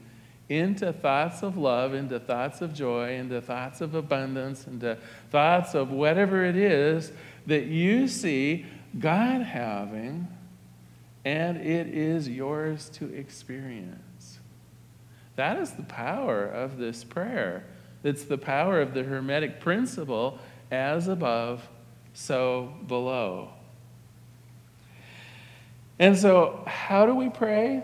into 0.49 0.93
thoughts 0.93 1.43
of 1.43 1.57
love, 1.57 1.93
into 1.93 2.19
thoughts 2.19 2.61
of 2.61 2.73
joy, 2.73 3.15
into 3.15 3.41
thoughts 3.41 3.81
of 3.81 3.95
abundance, 3.95 4.67
into 4.67 4.97
thoughts 5.31 5.73
of 5.73 5.91
whatever 5.91 6.45
it 6.45 6.55
is 6.55 7.11
that 7.47 7.65
you 7.65 8.07
see 8.07 8.65
God 8.99 9.41
having, 9.41 10.27
and 11.23 11.57
it 11.57 11.87
is 11.87 12.29
yours 12.29 12.89
to 12.89 13.11
experience. 13.13 14.39
That 15.35 15.57
is 15.57 15.71
the 15.71 15.83
power 15.83 16.45
of 16.45 16.77
this 16.77 17.03
prayer. 17.03 17.65
It's 18.05 18.24
the 18.24 18.38
power 18.38 18.79
of 18.81 18.93
the 18.93 19.01
Hermetic 19.01 19.59
principle 19.59 20.38
as 20.69 21.07
above, 21.07 21.67
so 22.13 22.71
below. 22.88 23.50
And 25.97 26.15
so, 26.15 26.63
how 26.67 27.07
do 27.07 27.15
we 27.15 27.29
pray? 27.29 27.81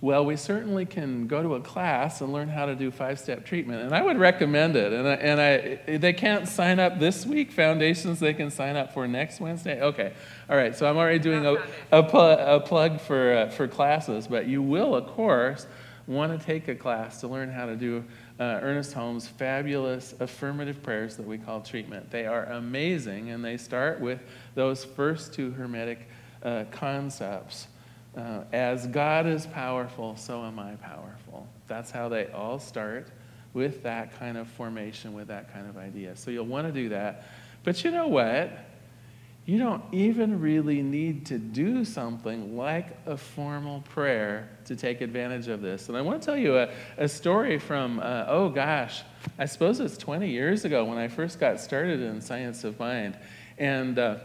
Well, 0.00 0.24
we 0.24 0.36
certainly 0.36 0.86
can 0.86 1.26
go 1.26 1.42
to 1.42 1.54
a 1.54 1.60
class 1.60 2.22
and 2.22 2.32
learn 2.32 2.48
how 2.48 2.64
to 2.64 2.74
do 2.74 2.90
five 2.90 3.18
step 3.18 3.44
treatment. 3.44 3.82
And 3.82 3.94
I 3.94 4.00
would 4.00 4.18
recommend 4.18 4.74
it. 4.74 4.92
And, 4.92 5.06
I, 5.06 5.14
and 5.14 5.40
I, 5.40 5.96
they 5.98 6.12
can't 6.14 6.48
sign 6.48 6.78
up 6.78 6.98
this 6.98 7.26
week, 7.26 7.52
foundations 7.52 8.20
they 8.20 8.34
can 8.34 8.50
sign 8.50 8.76
up 8.76 8.94
for 8.94 9.06
next 9.06 9.38
Wednesday. 9.38 9.82
Okay. 9.82 10.14
All 10.48 10.56
right. 10.56 10.74
So 10.74 10.88
I'm 10.88 10.96
already 10.96 11.18
doing 11.18 11.44
a, 11.44 11.56
a, 11.92 12.02
pl- 12.02 12.20
a 12.20 12.60
plug 12.60 13.00
for, 13.02 13.34
uh, 13.34 13.50
for 13.50 13.68
classes. 13.68 14.26
But 14.28 14.46
you 14.46 14.62
will, 14.62 14.94
of 14.94 15.08
course, 15.08 15.66
want 16.06 16.38
to 16.38 16.46
take 16.46 16.68
a 16.68 16.74
class 16.74 17.20
to 17.20 17.28
learn 17.28 17.50
how 17.50 17.66
to 17.66 17.76
do 17.76 18.04
uh, 18.40 18.60
Ernest 18.62 18.92
Holmes' 18.92 19.28
fabulous 19.28 20.14
affirmative 20.20 20.82
prayers 20.82 21.16
that 21.16 21.26
we 21.26 21.38
call 21.38 21.60
treatment. 21.60 22.10
They 22.10 22.26
are 22.26 22.44
amazing, 22.44 23.30
and 23.30 23.44
they 23.44 23.56
start 23.56 24.00
with 24.00 24.20
those 24.54 24.84
first 24.84 25.32
two 25.32 25.52
Hermetic 25.52 26.08
uh, 26.42 26.64
concepts. 26.70 27.68
Uh, 28.16 28.44
as 28.52 28.86
God 28.88 29.26
is 29.26 29.46
powerful, 29.46 30.16
so 30.16 30.44
am 30.44 30.58
I 30.58 30.74
powerful. 30.76 31.48
That's 31.66 31.90
how 31.90 32.08
they 32.08 32.26
all 32.28 32.58
start 32.58 33.08
with 33.54 33.82
that 33.84 34.18
kind 34.18 34.36
of 34.36 34.48
formation, 34.48 35.14
with 35.14 35.28
that 35.28 35.52
kind 35.52 35.68
of 35.68 35.76
idea. 35.76 36.16
So 36.16 36.30
you'll 36.30 36.46
want 36.46 36.66
to 36.66 36.72
do 36.72 36.88
that. 36.90 37.24
But 37.62 37.82
you 37.84 37.90
know 37.90 38.08
what? 38.08 38.50
You 39.46 39.58
don't 39.58 39.82
even 39.92 40.40
really 40.40 40.82
need 40.82 41.26
to 41.26 41.38
do 41.38 41.84
something 41.84 42.56
like 42.56 42.96
a 43.06 43.16
formal 43.16 43.82
prayer 43.82 44.48
to 44.64 44.74
take 44.74 45.02
advantage 45.02 45.48
of 45.48 45.60
this. 45.60 45.88
And 45.88 45.98
I 45.98 46.00
want 46.00 46.22
to 46.22 46.26
tell 46.26 46.36
you 46.36 46.56
a, 46.56 46.70
a 46.96 47.06
story 47.06 47.58
from, 47.58 48.00
uh, 48.00 48.24
oh 48.26 48.48
gosh, 48.48 49.02
I 49.38 49.44
suppose 49.44 49.80
it's 49.80 49.98
20 49.98 50.30
years 50.30 50.64
ago 50.64 50.86
when 50.86 50.96
I 50.96 51.08
first 51.08 51.38
got 51.38 51.60
started 51.60 52.00
in 52.00 52.22
Science 52.22 52.64
of 52.64 52.78
Mind. 52.78 53.18
And 53.58 53.98
uh, 53.98 54.16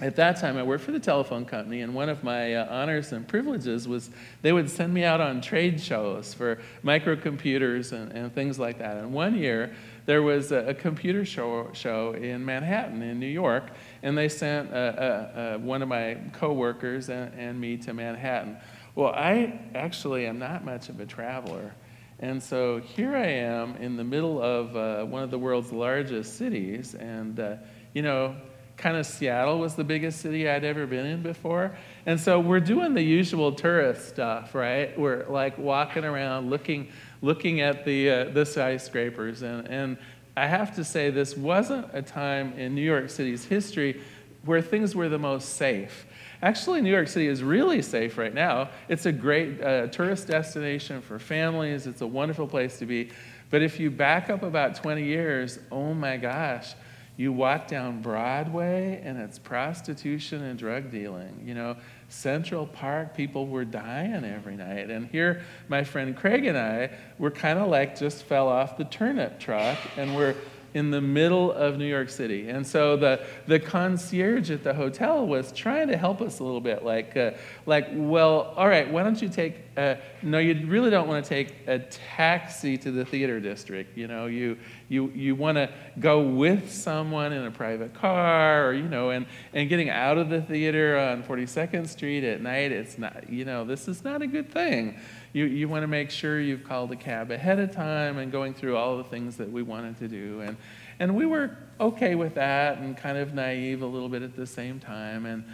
at 0.00 0.16
that 0.16 0.40
time, 0.40 0.56
I 0.56 0.62
worked 0.64 0.82
for 0.82 0.90
the 0.90 0.98
telephone 0.98 1.44
company, 1.44 1.82
and 1.82 1.94
one 1.94 2.08
of 2.08 2.24
my 2.24 2.54
uh, 2.56 2.66
honors 2.68 3.12
and 3.12 3.28
privileges 3.28 3.86
was 3.86 4.10
they 4.42 4.52
would 4.52 4.68
send 4.68 4.92
me 4.92 5.04
out 5.04 5.20
on 5.20 5.40
trade 5.40 5.80
shows 5.80 6.34
for 6.34 6.60
microcomputers 6.82 7.92
and, 7.92 8.10
and 8.10 8.34
things 8.34 8.58
like 8.58 8.78
that. 8.78 8.96
And 8.96 9.12
one 9.12 9.36
year, 9.36 9.72
there 10.04 10.22
was 10.22 10.50
a, 10.50 10.66
a 10.70 10.74
computer 10.74 11.24
show, 11.24 11.70
show 11.74 12.12
in 12.12 12.44
Manhattan, 12.44 13.02
in 13.02 13.20
New 13.20 13.26
York, 13.26 13.70
and 14.04 14.16
they 14.18 14.28
sent 14.28 14.70
a, 14.70 15.54
a, 15.54 15.58
one 15.58 15.80
of 15.80 15.88
my 15.88 16.18
coworkers 16.34 17.08
and, 17.08 17.32
and 17.38 17.58
me 17.58 17.78
to 17.78 17.94
Manhattan. 17.94 18.58
Well, 18.94 19.12
I 19.14 19.58
actually 19.74 20.26
am 20.26 20.38
not 20.38 20.62
much 20.62 20.90
of 20.90 21.00
a 21.00 21.06
traveler. 21.06 21.74
And 22.18 22.40
so 22.40 22.80
here 22.80 23.16
I 23.16 23.26
am 23.26 23.76
in 23.76 23.96
the 23.96 24.04
middle 24.04 24.42
of 24.42 24.76
uh, 24.76 25.06
one 25.06 25.22
of 25.22 25.30
the 25.30 25.38
world's 25.38 25.72
largest 25.72 26.36
cities. 26.36 26.94
And, 26.94 27.40
uh, 27.40 27.56
you 27.94 28.02
know, 28.02 28.36
kind 28.76 28.98
of 28.98 29.06
Seattle 29.06 29.58
was 29.58 29.74
the 29.74 29.84
biggest 29.84 30.20
city 30.20 30.50
I'd 30.50 30.64
ever 30.64 30.86
been 30.86 31.06
in 31.06 31.22
before. 31.22 31.74
And 32.04 32.20
so 32.20 32.38
we're 32.38 32.60
doing 32.60 32.92
the 32.92 33.02
usual 33.02 33.52
tourist 33.52 34.06
stuff, 34.06 34.54
right? 34.54 34.98
We're 34.98 35.26
like 35.30 35.56
walking 35.56 36.04
around 36.04 36.50
looking, 36.50 36.90
looking 37.22 37.62
at 37.62 37.86
the, 37.86 38.10
uh, 38.10 38.24
the 38.30 38.44
skyscrapers. 38.44 39.40
And, 39.40 39.66
and 39.68 39.98
I 40.36 40.46
have 40.46 40.74
to 40.76 40.84
say, 40.84 41.10
this 41.10 41.36
wasn't 41.36 41.86
a 41.92 42.02
time 42.02 42.52
in 42.58 42.74
New 42.74 42.82
York 42.82 43.10
City's 43.10 43.44
history 43.44 44.00
where 44.44 44.60
things 44.60 44.94
were 44.94 45.08
the 45.08 45.18
most 45.18 45.56
safe. 45.56 46.06
Actually, 46.42 46.82
New 46.82 46.90
York 46.90 47.08
City 47.08 47.28
is 47.28 47.42
really 47.42 47.80
safe 47.80 48.18
right 48.18 48.34
now. 48.34 48.68
It's 48.88 49.06
a 49.06 49.12
great 49.12 49.62
uh, 49.62 49.86
tourist 49.86 50.26
destination 50.26 51.00
for 51.00 51.18
families, 51.18 51.86
it's 51.86 52.02
a 52.02 52.06
wonderful 52.06 52.46
place 52.46 52.78
to 52.80 52.86
be. 52.86 53.10
But 53.50 53.62
if 53.62 53.78
you 53.78 53.90
back 53.90 54.30
up 54.30 54.42
about 54.42 54.74
20 54.74 55.04
years, 55.04 55.58
oh 55.70 55.94
my 55.94 56.16
gosh, 56.16 56.74
You 57.16 57.32
walk 57.32 57.68
down 57.68 58.02
Broadway 58.02 59.00
and 59.04 59.18
it's 59.20 59.38
prostitution 59.38 60.42
and 60.42 60.58
drug 60.58 60.90
dealing. 60.90 61.44
You 61.46 61.54
know, 61.54 61.76
Central 62.14 62.66
Park, 62.66 63.14
people 63.14 63.46
were 63.46 63.64
dying 63.64 64.24
every 64.24 64.56
night. 64.56 64.90
And 64.90 65.06
here, 65.08 65.42
my 65.68 65.84
friend 65.84 66.16
Craig 66.16 66.46
and 66.46 66.56
I 66.56 66.90
were 67.18 67.30
kind 67.30 67.58
of 67.58 67.68
like 67.68 67.98
just 67.98 68.22
fell 68.22 68.48
off 68.48 68.78
the 68.78 68.84
turnip 68.84 69.38
truck 69.38 69.78
and 69.96 70.14
we're 70.14 70.34
in 70.74 70.90
the 70.90 71.00
middle 71.00 71.52
of 71.52 71.78
New 71.78 71.86
York 71.86 72.10
City. 72.10 72.48
And 72.48 72.66
so 72.66 72.96
the, 72.96 73.24
the 73.46 73.60
concierge 73.60 74.50
at 74.50 74.64
the 74.64 74.74
hotel 74.74 75.24
was 75.24 75.52
trying 75.52 75.86
to 75.88 75.96
help 75.96 76.20
us 76.20 76.40
a 76.40 76.44
little 76.44 76.60
bit. 76.60 76.84
Like, 76.84 77.16
uh, 77.16 77.32
like 77.64 77.88
well, 77.92 78.52
all 78.56 78.68
right, 78.68 78.90
why 78.90 79.04
don't 79.04 79.20
you 79.22 79.28
take, 79.28 79.56
a, 79.76 79.98
no, 80.22 80.38
you 80.38 80.66
really 80.66 80.90
don't 80.90 81.06
want 81.06 81.24
to 81.24 81.28
take 81.28 81.54
a 81.68 81.78
taxi 81.78 82.76
to 82.78 82.90
the 82.90 83.04
theater 83.04 83.38
district. 83.38 83.96
You 83.96 84.08
know, 84.08 84.26
you, 84.26 84.58
you, 84.88 85.10
you 85.14 85.34
want 85.34 85.56
to 85.56 85.70
go 85.98 86.22
with 86.22 86.72
someone 86.72 87.32
in 87.32 87.44
a 87.44 87.50
private 87.50 87.94
car 87.94 88.68
or, 88.68 88.72
you 88.72 88.88
know, 88.88 89.10
and, 89.10 89.26
and 89.52 89.68
getting 89.68 89.90
out 89.90 90.18
of 90.18 90.28
the 90.28 90.42
theater 90.42 90.98
on 90.98 91.22
42nd 91.22 91.88
Street 91.88 92.24
at 92.24 92.40
night, 92.40 92.72
it's 92.72 92.98
not, 92.98 93.28
you 93.30 93.44
know, 93.44 93.64
this 93.64 93.88
is 93.88 94.04
not 94.04 94.22
a 94.22 94.26
good 94.26 94.50
thing 94.50 94.98
you, 95.34 95.46
you 95.46 95.68
want 95.68 95.82
to 95.82 95.88
make 95.88 96.10
sure 96.10 96.40
you've 96.40 96.62
called 96.62 96.92
a 96.92 96.96
cab 96.96 97.32
ahead 97.32 97.58
of 97.58 97.72
time 97.72 98.18
and 98.18 98.30
going 98.30 98.54
through 98.54 98.76
all 98.76 98.96
the 98.96 99.04
things 99.04 99.36
that 99.36 99.50
we 99.50 99.62
wanted 99.62 99.98
to 99.98 100.08
do. 100.08 100.40
And, 100.40 100.56
and 101.00 101.16
we 101.16 101.26
were 101.26 101.58
okay 101.80 102.14
with 102.14 102.36
that 102.36 102.78
and 102.78 102.96
kind 102.96 103.18
of 103.18 103.34
naive 103.34 103.82
a 103.82 103.86
little 103.86 104.08
bit 104.08 104.22
at 104.22 104.36
the 104.36 104.46
same 104.46 104.78
time. 104.78 105.26
And 105.26 105.44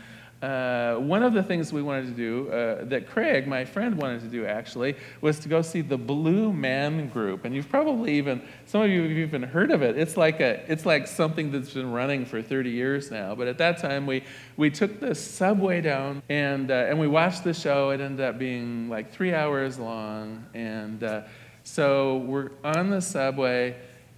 uh, 0.43 0.95
one 0.97 1.23
of 1.23 1.35
the 1.35 1.43
things 1.43 1.71
we 1.71 1.83
wanted 1.83 2.07
to 2.07 2.13
do, 2.13 2.51
uh, 2.51 2.85
that 2.85 3.07
Craig, 3.07 3.47
my 3.47 3.63
friend, 3.65 3.95
wanted 3.97 4.23
to 4.23 4.27
do 4.27 4.47
actually, 4.47 4.97
was 5.21 5.39
to 5.41 5.51
go 5.51 5.61
see 5.61 5.83
the 5.83 5.99
Blue 5.99 6.51
Man 6.51 7.11
Group. 7.11 7.45
And 7.45 7.55
you've 7.55 7.69
probably 7.69 8.15
even, 8.17 8.41
some 8.65 8.81
of 8.81 8.89
you 8.89 9.03
have 9.03 9.11
even 9.11 9.43
heard 9.43 9.71
of 9.71 9.83
it. 9.83 9.99
It's 9.99 10.17
like, 10.17 10.41
a, 10.41 10.65
it's 10.67 10.87
like 10.87 11.07
something 11.07 11.53
that's 11.53 11.75
been 11.75 11.93
running 11.93 12.25
for 12.25 12.41
30 12.41 12.71
years 12.71 13.11
now. 13.11 13.35
But 13.35 13.49
at 13.49 13.59
that 13.59 13.79
time, 13.79 14.07
we, 14.07 14.25
we 14.57 14.71
took 14.71 14.99
the 14.99 15.15
subway 15.15 15.83
down 15.83 16.23
and, 16.31 16.71
uh, 16.71 16.87
and 16.89 16.99
we 16.99 17.07
watched 17.07 17.45
the 17.45 17.53
show. 17.53 17.91
It 17.91 18.01
ended 18.01 18.25
up 18.25 18.39
being 18.39 18.89
like 18.89 19.13
three 19.13 19.35
hours 19.35 19.79
long. 19.79 20.47
And 20.55 21.05
uh, 21.05 21.23
so 21.65 22.17
we're 22.19 22.53
on 22.65 22.89
the 22.89 23.03
subway 23.03 23.77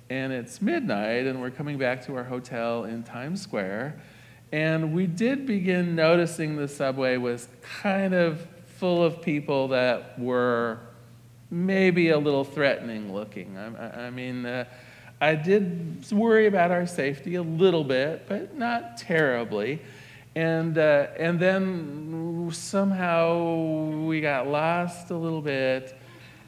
and 0.09 0.33
it's 0.33 0.63
midnight 0.63 1.27
and 1.27 1.41
we're 1.41 1.51
coming 1.51 1.79
back 1.79 2.05
to 2.07 2.15
our 2.15 2.25
hotel 2.25 2.85
in 2.85 3.03
Times 3.03 3.41
Square. 3.41 4.01
And 4.53 4.93
we 4.93 5.07
did 5.07 5.47
begin 5.47 5.95
noticing 5.97 6.57
the 6.57 6.69
subway 6.69 7.17
was 7.17 7.49
kind 7.63 8.13
of 8.13 8.47
full 8.77 9.03
of 9.03 9.23
people 9.23 9.69
that 9.69 10.19
were 10.19 10.79
maybe 11.51 12.11
a 12.11 12.19
little 12.19 12.45
threatening 12.45 13.15
looking. 13.15 13.57
I, 13.57 14.07
I 14.07 14.11
mean, 14.11 14.45
uh, 14.45 14.67
I 15.23 15.37
did 15.37 16.11
worry 16.13 16.47
about 16.47 16.71
our 16.71 16.87
safety 16.87 17.37
a 17.37 17.43
little 17.43 17.85
bit, 17.85 18.25
but 18.29 18.57
not 18.57 18.99
terribly. 18.99 19.81
And, 20.35 20.77
uh, 20.77 21.07
and 21.19 21.41
then 21.41 22.51
somehow 22.53 24.05
we 24.07 24.21
got 24.21 24.49
lost 24.49 25.11
a 25.11 25.17
little 25.17 25.43
bit, 25.43 25.97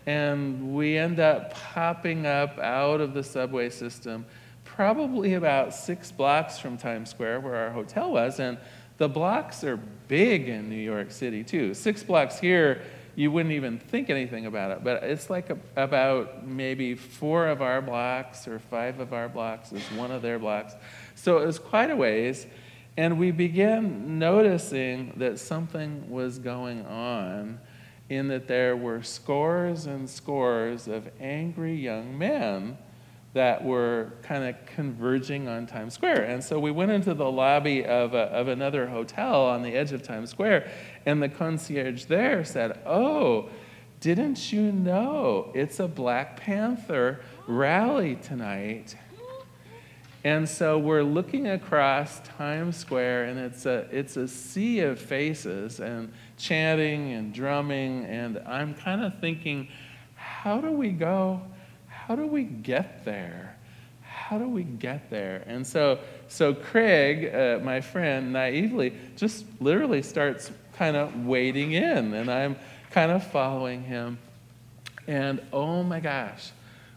and 0.07 0.75
we 0.75 0.99
end 0.99 1.21
up 1.21 1.55
popping 1.55 2.27
up 2.27 2.59
out 2.59 3.01
of 3.01 3.15
the 3.15 3.23
subway 3.23 3.71
system 3.71 4.27
probably 4.75 5.35
about 5.35 5.73
six 5.73 6.11
blocks 6.11 6.59
from 6.59 6.77
Times 6.77 7.11
Square, 7.11 7.41
where 7.41 7.55
our 7.55 7.71
hotel 7.71 8.11
was. 8.13 8.41
And 8.41 8.59
the 8.99 9.09
blocks 9.09 9.63
are 9.63 9.77
big 10.09 10.49
in 10.49 10.69
New 10.69 10.75
York 10.75 11.11
City, 11.13 11.45
too. 11.45 11.75
Six 11.75 12.03
blocks 12.03 12.39
here, 12.39 12.83
you 13.15 13.31
wouldn't 13.31 13.55
even 13.55 13.79
think 13.79 14.11
anything 14.11 14.47
about 14.47 14.73
it. 14.73 14.83
But 14.83 15.05
it's 15.05 15.31
like 15.31 15.51
a, 15.51 15.59
about 15.77 16.47
maybe 16.47 16.97
four 16.97 17.47
of 17.47 17.63
our 17.63 17.81
blocks 17.81 18.49
or 18.49 18.59
five 18.59 18.99
of 18.99 19.13
our 19.13 19.29
blocks 19.29 19.73
is 19.73 19.83
one 19.93 20.11
of 20.11 20.23
their 20.23 20.41
blocks. 20.41 20.75
So 21.15 21.39
it 21.39 21.47
was 21.47 21.61
quite 21.61 21.91
a 21.91 21.97
ways. 21.97 22.47
And 22.97 23.19
we 23.19 23.31
began 23.31 24.19
noticing 24.19 25.15
that 25.17 25.39
something 25.39 26.11
was 26.11 26.39
going 26.39 26.85
on 26.87 27.61
in 28.09 28.29
that 28.29 28.49
there 28.49 28.77
were 28.77 29.03
scores 29.03 29.87
and 29.87 30.11
scores 30.11 30.89
of 30.89 31.09
angry 31.21 31.75
young 31.75 32.19
men 32.19 32.77
that 33.35 33.65
were 33.65 34.13
kind 34.23 34.45
of 34.45 34.55
converging 34.65 35.49
on 35.49 35.67
Times 35.67 35.95
Square. 35.95 36.23
And 36.23 36.43
so 36.43 36.59
we 36.59 36.71
went 36.71 36.93
into 36.93 37.15
the 37.15 37.31
lobby 37.31 37.85
of, 37.85 38.15
a, 38.15 38.31
of 38.31 38.47
another 38.47 38.87
hotel 38.87 39.45
on 39.45 39.63
the 39.63 39.75
edge 39.75 39.93
of 39.93 40.03
Times 40.03 40.31
Square, 40.31 40.71
and 41.05 41.23
the 41.23 41.29
concierge 41.29 42.05
there 42.05 42.45
said, 42.45 42.81
Oh, 42.87 43.51
didn't 44.01 44.53
you 44.53 44.71
know 44.71 45.51
it's 45.53 45.81
a 45.81 45.89
Black 45.89 46.41
Panther 46.41 47.21
rally 47.49 48.17
tonight? 48.17 48.97
And 50.23 50.49
so 50.49 50.79
we're 50.79 51.03
looking 51.03 51.49
across 51.49 52.21
Times 52.21 52.77
Square, 52.77 53.25
and 53.25 53.39
it's 53.39 53.67
a, 53.67 53.87
it's 53.91 54.17
a 54.17 54.27
sea 54.29 54.81
of 54.81 54.99
faces 54.99 55.81
and 55.81 56.13
chanting 56.39 57.13
and 57.13 57.35
drumming. 57.35 58.07
And 58.07 58.39
I'm 58.47 58.75
kind 58.75 59.05
of 59.05 59.19
thinking, 59.19 59.69
how 60.15 60.61
do 60.61 60.71
we 60.71 60.91
go? 60.91 61.43
How 62.07 62.15
do 62.15 62.27
we 62.27 62.43
get 62.45 63.07
there? 63.07 63.57
How 64.03 64.37
do 64.37 64.47
we 64.47 64.63
get 64.63 65.09
there? 65.09 65.43
And 65.47 65.67
so, 65.67 66.01
so 66.29 66.53
Craig, 66.53 67.35
uh, 67.35 67.65
my 67.65 67.81
friend, 67.81 68.31
naively 68.31 68.93
just 69.17 69.47
literally 69.59 70.03
starts 70.03 70.51
kind 70.77 70.97
of 70.97 71.25
wading 71.25 71.73
in, 71.73 72.13
and 72.13 72.31
I'm 72.31 72.57
kind 72.91 73.11
of 73.11 73.27
following 73.27 73.83
him. 73.83 74.19
And 75.07 75.41
oh 75.51 75.83
my 75.83 76.01
gosh, 76.01 76.51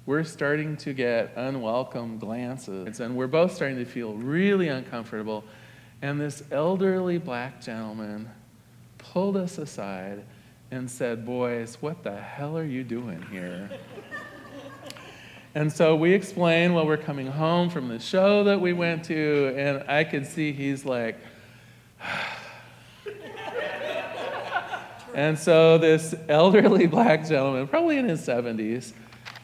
we're 0.05 0.25
starting 0.25 0.75
to 0.77 0.93
get 0.93 1.31
unwelcome 1.37 2.19
glances, 2.19 2.99
and 2.99 3.15
we're 3.15 3.27
both 3.27 3.53
starting 3.55 3.77
to 3.77 3.85
feel 3.85 4.13
really 4.13 4.67
uncomfortable. 4.67 5.45
And 6.01 6.19
this 6.19 6.43
elderly 6.51 7.17
black 7.17 7.61
gentleman 7.61 8.29
pulled 8.97 9.37
us 9.37 9.57
aside 9.57 10.23
and 10.71 10.91
said, 10.91 11.25
Boys, 11.25 11.77
what 11.79 12.03
the 12.03 12.15
hell 12.19 12.57
are 12.57 12.65
you 12.65 12.83
doing 12.83 13.21
here? 13.31 13.69
And 15.57 15.73
so 15.73 15.95
we 15.95 16.13
explain 16.13 16.75
while 16.75 16.85
we're 16.85 16.97
coming 16.97 17.25
home 17.25 17.71
from 17.71 17.87
the 17.87 17.97
show 17.97 18.43
that 18.43 18.61
we 18.61 18.73
went 18.73 19.05
to, 19.05 19.55
and 19.57 19.89
I 19.89 20.03
could 20.03 20.27
see 20.27 20.51
he's 20.51 20.85
like, 20.85 21.17
and 25.15 25.35
so 25.35 25.79
this 25.79 26.13
elderly 26.29 26.85
black 26.95 27.27
gentleman, 27.27 27.67
probably 27.67 27.97
in 27.97 28.07
his 28.07 28.21
70s, 28.21 28.93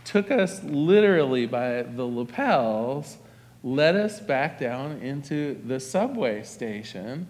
took 0.05 0.29
us 0.29 0.63
literally 0.63 1.47
by 1.47 1.81
the 1.81 2.05
lapels, 2.05 3.17
led 3.63 3.95
us 3.95 4.19
back 4.19 4.59
down 4.59 4.99
into 4.99 5.59
the 5.65 5.79
subway 5.79 6.43
station, 6.43 7.27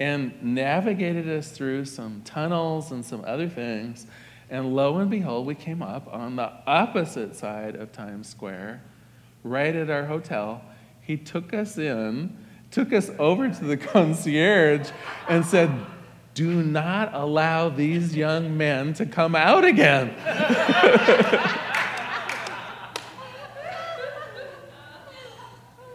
and 0.00 0.34
navigated 0.42 1.30
us 1.30 1.50
through 1.50 1.86
some 1.86 2.20
tunnels 2.26 2.92
and 2.92 3.02
some 3.02 3.24
other 3.26 3.48
things 3.48 4.06
and 4.50 4.74
lo 4.74 4.98
and 4.98 5.10
behold, 5.10 5.46
we 5.46 5.54
came 5.54 5.82
up 5.82 6.12
on 6.12 6.36
the 6.36 6.50
opposite 6.66 7.36
side 7.36 7.76
of 7.76 7.92
Times 7.92 8.28
Square, 8.28 8.82
right 9.44 9.74
at 9.74 9.90
our 9.90 10.06
hotel. 10.06 10.62
He 11.00 11.16
took 11.16 11.52
us 11.52 11.76
in, 11.76 12.36
took 12.70 12.92
us 12.92 13.10
over 13.18 13.48
to 13.48 13.64
the 13.64 13.76
concierge, 13.92 14.90
and 15.28 15.44
said, 15.44 15.70
Do 16.34 16.62
not 16.62 17.14
allow 17.14 17.68
these 17.68 18.16
young 18.16 18.56
men 18.56 18.94
to 18.94 19.06
come 19.06 19.34
out 19.34 19.64
again. 19.64 20.14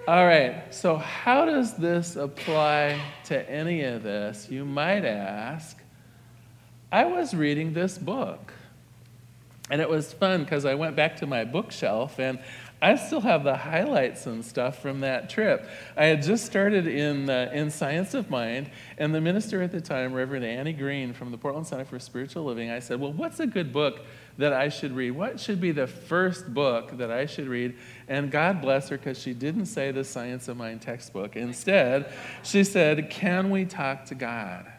All 0.05 0.25
right, 0.25 0.65
so 0.69 0.97
how 0.97 1.45
does 1.45 1.75
this 1.75 2.17
apply 2.17 3.01
to 3.25 3.49
any 3.49 3.83
of 3.83 4.03
this? 4.03 4.49
You 4.49 4.65
might 4.65 5.05
ask. 5.05 5.82
I 6.93 7.05
was 7.05 7.33
reading 7.33 7.73
this 7.73 7.97
book. 7.97 8.53
And 9.71 9.81
it 9.81 9.89
was 9.89 10.13
fun 10.13 10.43
because 10.43 10.63
I 10.63 10.75
went 10.75 10.95
back 10.95 11.17
to 11.17 11.25
my 11.25 11.43
bookshelf 11.43 12.19
and 12.19 12.37
I 12.83 12.97
still 12.97 13.21
have 13.21 13.43
the 13.43 13.55
highlights 13.55 14.27
and 14.27 14.45
stuff 14.45 14.79
from 14.79 14.99
that 14.99 15.27
trip. 15.27 15.67
I 15.97 16.05
had 16.05 16.21
just 16.21 16.45
started 16.45 16.85
in, 16.85 17.31
uh, 17.31 17.49
in 17.51 17.71
Science 17.71 18.13
of 18.13 18.29
Mind, 18.29 18.69
and 18.99 19.15
the 19.15 19.21
minister 19.21 19.63
at 19.63 19.71
the 19.71 19.81
time, 19.81 20.13
Reverend 20.13 20.45
Annie 20.45 20.73
Green 20.73 21.13
from 21.13 21.31
the 21.31 21.37
Portland 21.37 21.65
Center 21.65 21.85
for 21.85 21.97
Spiritual 21.97 22.43
Living, 22.43 22.69
I 22.69 22.79
said, 22.79 22.99
Well, 22.99 23.13
what's 23.13 23.39
a 23.39 23.47
good 23.47 23.71
book 23.71 24.01
that 24.37 24.51
I 24.51 24.67
should 24.67 24.91
read? 24.91 25.11
What 25.11 25.39
should 25.39 25.61
be 25.61 25.71
the 25.71 25.87
first 25.87 26.53
book 26.53 26.97
that 26.97 27.09
I 27.09 27.25
should 27.25 27.47
read? 27.47 27.75
And 28.09 28.29
God 28.29 28.61
bless 28.61 28.89
her 28.89 28.97
because 28.97 29.17
she 29.17 29.33
didn't 29.33 29.67
say 29.67 29.91
the 29.91 30.03
Science 30.03 30.49
of 30.49 30.57
Mind 30.57 30.81
textbook. 30.81 31.37
Instead, 31.37 32.13
she 32.43 32.65
said, 32.65 33.09
Can 33.09 33.49
we 33.49 33.63
talk 33.63 34.05
to 34.07 34.15
God? 34.15 34.72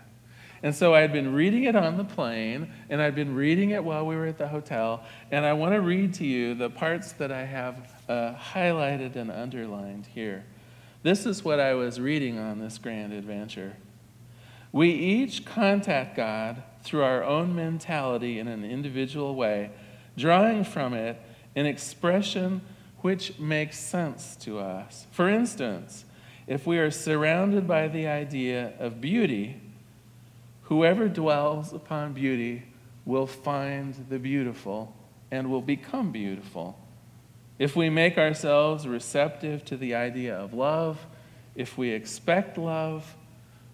And 0.65 0.75
so 0.75 0.95
I 0.95 1.03
had 1.03 1.13
been 1.13 1.35
reading 1.35 1.65
it 1.65 1.77
on 1.77 1.99
the 1.99 2.05
plane, 2.05 2.73
and 2.89 3.03
I'd 3.03 3.15
been 3.15 3.35
reading 3.35 3.73
it 3.73 3.85
while 3.85 4.07
we 4.07 4.17
were 4.17 4.25
at 4.25 4.39
the 4.39 4.49
hotel. 4.49 5.05
And 5.31 5.45
I 5.45 5.53
want 5.53 5.75
to 5.75 5.83
read 5.83 6.15
to 6.15 6.27
you 6.27 6.55
the 6.55 6.71
parts 6.71 7.13
that 7.13 7.31
I 7.31 7.45
have 7.45 7.93
uh, 8.09 8.33
highlighted 8.33 9.15
and 9.15 9.31
underlined 9.31 10.07
here. 10.07 10.47
This 11.03 11.27
is 11.27 11.45
what 11.45 11.61
I 11.61 11.75
was 11.75 12.01
reading 12.01 12.39
on 12.39 12.61
this 12.61 12.79
grand 12.79 13.13
adventure. 13.13 13.77
We 14.73 14.89
each 14.89 15.45
contact 15.45 16.17
God 16.17 16.63
through 16.83 17.03
our 17.03 17.23
own 17.23 17.55
mentality 17.55 18.39
in 18.39 18.49
an 18.49 18.65
individual 18.65 19.35
way, 19.35 19.71
drawing 20.17 20.65
from 20.65 20.95
it 20.95 21.21
an 21.55 21.67
expression 21.67 22.63
which 23.03 23.39
makes 23.39 23.79
sense 23.79 24.35
to 24.37 24.61
us. 24.61 25.07
For 25.11 25.29
instance, 25.29 26.07
if 26.47 26.67
we 26.67 26.79
are 26.79 26.91
surrounded 26.91 27.69
by 27.69 27.89
the 27.89 28.07
idea 28.07 28.73
of 28.79 29.03
beauty, 29.03 29.61
whoever 30.65 31.09
dwells 31.09 31.73
upon 31.73 32.13
beauty 32.13 32.65
will 33.05 33.27
find 33.27 33.95
the 34.09 34.19
beautiful 34.19 34.95
and 35.31 35.51
will 35.51 35.63
become 35.63 36.13
beautiful. 36.13 36.79
If 37.59 37.77
we 37.77 37.89
make 37.89 38.19
ourselves 38.19 38.87
receptive 38.87 39.65
to 39.67 39.77
the 39.77 39.95
idea 39.95 40.37
of 40.37 40.53
love, 40.53 41.07
if 41.55 41.79
we 41.79 41.91
expect 41.91 42.59
love, 42.59 43.17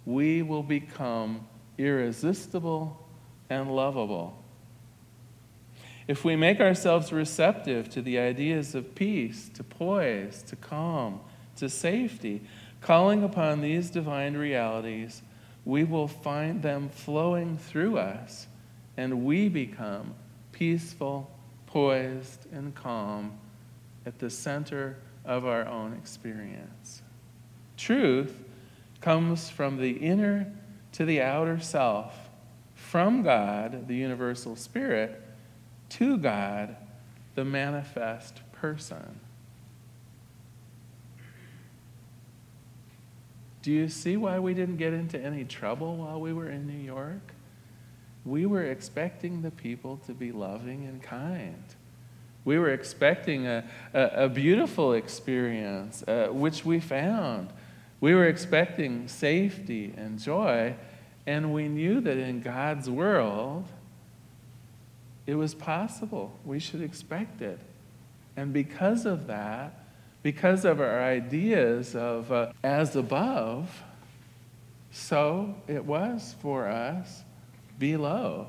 we 0.04 0.42
will 0.42 0.62
become 0.62 1.46
irresistible 1.78 3.06
and 3.48 3.74
lovable. 3.74 4.36
If 6.06 6.24
we 6.24 6.36
make 6.36 6.60
ourselves 6.60 7.12
receptive 7.12 7.88
to 7.90 8.02
the 8.02 8.18
ideas 8.18 8.74
of 8.74 8.94
peace, 8.94 9.48
to 9.54 9.62
poise, 9.62 10.42
to 10.48 10.56
calm, 10.56 11.20
to 11.56 11.68
safety, 11.68 12.42
calling 12.80 13.22
upon 13.22 13.60
these 13.60 13.90
divine 13.90 14.36
realities, 14.36 15.22
we 15.64 15.84
will 15.84 16.08
find 16.08 16.62
them 16.62 16.88
flowing 16.88 17.58
through 17.58 17.98
us, 17.98 18.46
and 18.96 19.24
we 19.24 19.48
become 19.48 20.14
peaceful, 20.52 21.30
poised, 21.66 22.46
and 22.52 22.74
calm 22.74 23.38
at 24.06 24.18
the 24.18 24.30
center 24.30 24.96
of 25.24 25.46
our 25.46 25.66
own 25.66 25.92
experience. 25.92 27.02
Truth 27.76 28.42
comes 29.00 29.48
from 29.48 29.78
the 29.78 29.92
inner 29.92 30.52
to 30.92 31.04
the 31.04 31.20
outer 31.22 31.60
self, 31.60 32.28
from 32.74 33.22
God, 33.22 33.86
the 33.86 33.94
universal 33.94 34.56
spirit, 34.56 35.22
to 35.90 36.18
God, 36.18 36.76
the 37.34 37.44
manifest 37.44 38.40
person. 38.52 39.20
Do 43.62 43.70
you 43.70 43.88
see 43.88 44.16
why 44.16 44.38
we 44.38 44.54
didn't 44.54 44.76
get 44.76 44.92
into 44.92 45.20
any 45.20 45.44
trouble 45.44 45.96
while 45.96 46.20
we 46.20 46.32
were 46.32 46.48
in 46.48 46.66
New 46.66 46.82
York? 46.84 47.34
We 48.24 48.46
were 48.46 48.64
expecting 48.64 49.42
the 49.42 49.50
people 49.50 49.98
to 50.06 50.14
be 50.14 50.32
loving 50.32 50.86
and 50.86 51.02
kind. 51.02 51.62
We 52.44 52.58
were 52.58 52.70
expecting 52.70 53.46
a, 53.46 53.64
a, 53.92 54.24
a 54.24 54.28
beautiful 54.28 54.94
experience, 54.94 56.02
uh, 56.08 56.28
which 56.30 56.64
we 56.64 56.80
found. 56.80 57.50
We 58.00 58.14
were 58.14 58.26
expecting 58.26 59.08
safety 59.08 59.92
and 59.96 60.18
joy, 60.18 60.74
and 61.26 61.52
we 61.52 61.68
knew 61.68 62.00
that 62.00 62.16
in 62.16 62.40
God's 62.40 62.88
world, 62.88 63.66
it 65.26 65.34
was 65.34 65.54
possible. 65.54 66.32
We 66.46 66.58
should 66.60 66.80
expect 66.80 67.42
it. 67.42 67.58
And 68.36 68.54
because 68.54 69.04
of 69.04 69.26
that, 69.26 69.79
because 70.22 70.64
of 70.64 70.80
our 70.80 71.02
ideas 71.02 71.94
of 71.94 72.30
uh, 72.30 72.52
as 72.62 72.96
above, 72.96 73.82
so 74.90 75.54
it 75.66 75.84
was 75.84 76.34
for 76.40 76.68
us 76.68 77.22
below. 77.78 78.48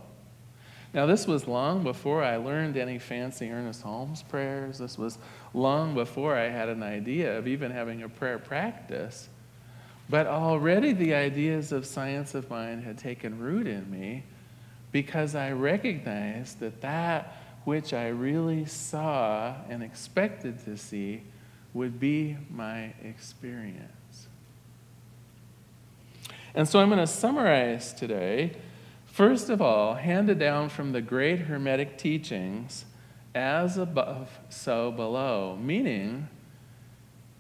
Now, 0.94 1.06
this 1.06 1.26
was 1.26 1.48
long 1.48 1.84
before 1.84 2.22
I 2.22 2.36
learned 2.36 2.76
any 2.76 3.00
fancy 3.00 3.50
Ernest 3.50 3.82
Holmes 3.82 4.24
prayers. 4.24 4.78
This 4.78 4.98
was 4.98 5.18
long 5.54 5.94
before 5.94 6.36
I 6.36 6.50
had 6.50 6.68
an 6.68 6.84
idea 6.84 7.38
of 7.38 7.48
even 7.48 7.72
having 7.72 8.04
a 8.04 8.10
prayer 8.10 8.40
practice. 8.40 9.30
But 10.10 10.28
already 10.28 10.92
the 10.92 11.14
ideas 11.14 11.72
of 11.72 11.86
science 11.86 12.36
of 12.36 12.50
mind 12.50 12.84
had 12.84 12.98
taken 12.98 13.40
root 13.40 13.68
in 13.68 13.90
me 13.90 14.24
because 14.92 15.36
I 15.36 15.54
recognized 15.54 16.60
that 16.60 16.82
that 16.82 17.38
which 17.64 17.94
I 17.94 18.10
really 18.10 18.66
saw 18.66 19.56
and 19.70 19.82
expected 19.82 20.66
to 20.66 20.76
see 20.76 21.22
would 21.74 22.00
be 22.00 22.38
my 22.50 22.94
experience. 23.04 24.28
And 26.54 26.68
so 26.68 26.80
I'm 26.80 26.90
going 26.90 27.00
to 27.00 27.08
summarize 27.08 27.94
today 27.94 28.56
First 29.12 29.50
of 29.50 29.62
all, 29.62 29.96
handed 29.96 30.40
down 30.40 30.70
from 30.70 30.94
the 30.94 31.02
great 31.02 31.40
Hermetic 31.42 31.98
teachings, 31.98 32.86
as 33.36 33.78
above, 33.78 34.40
so 34.50 34.90
below, 34.90 35.58
meaning, 35.62 36.30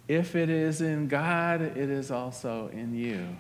if 0.09 0.35
it 0.35 0.49
is 0.49 0.81
in 0.81 1.07
God, 1.07 1.61
it 1.61 1.89
is 1.89 2.11
also 2.11 2.69
in 2.73 2.93
you. 2.93 3.37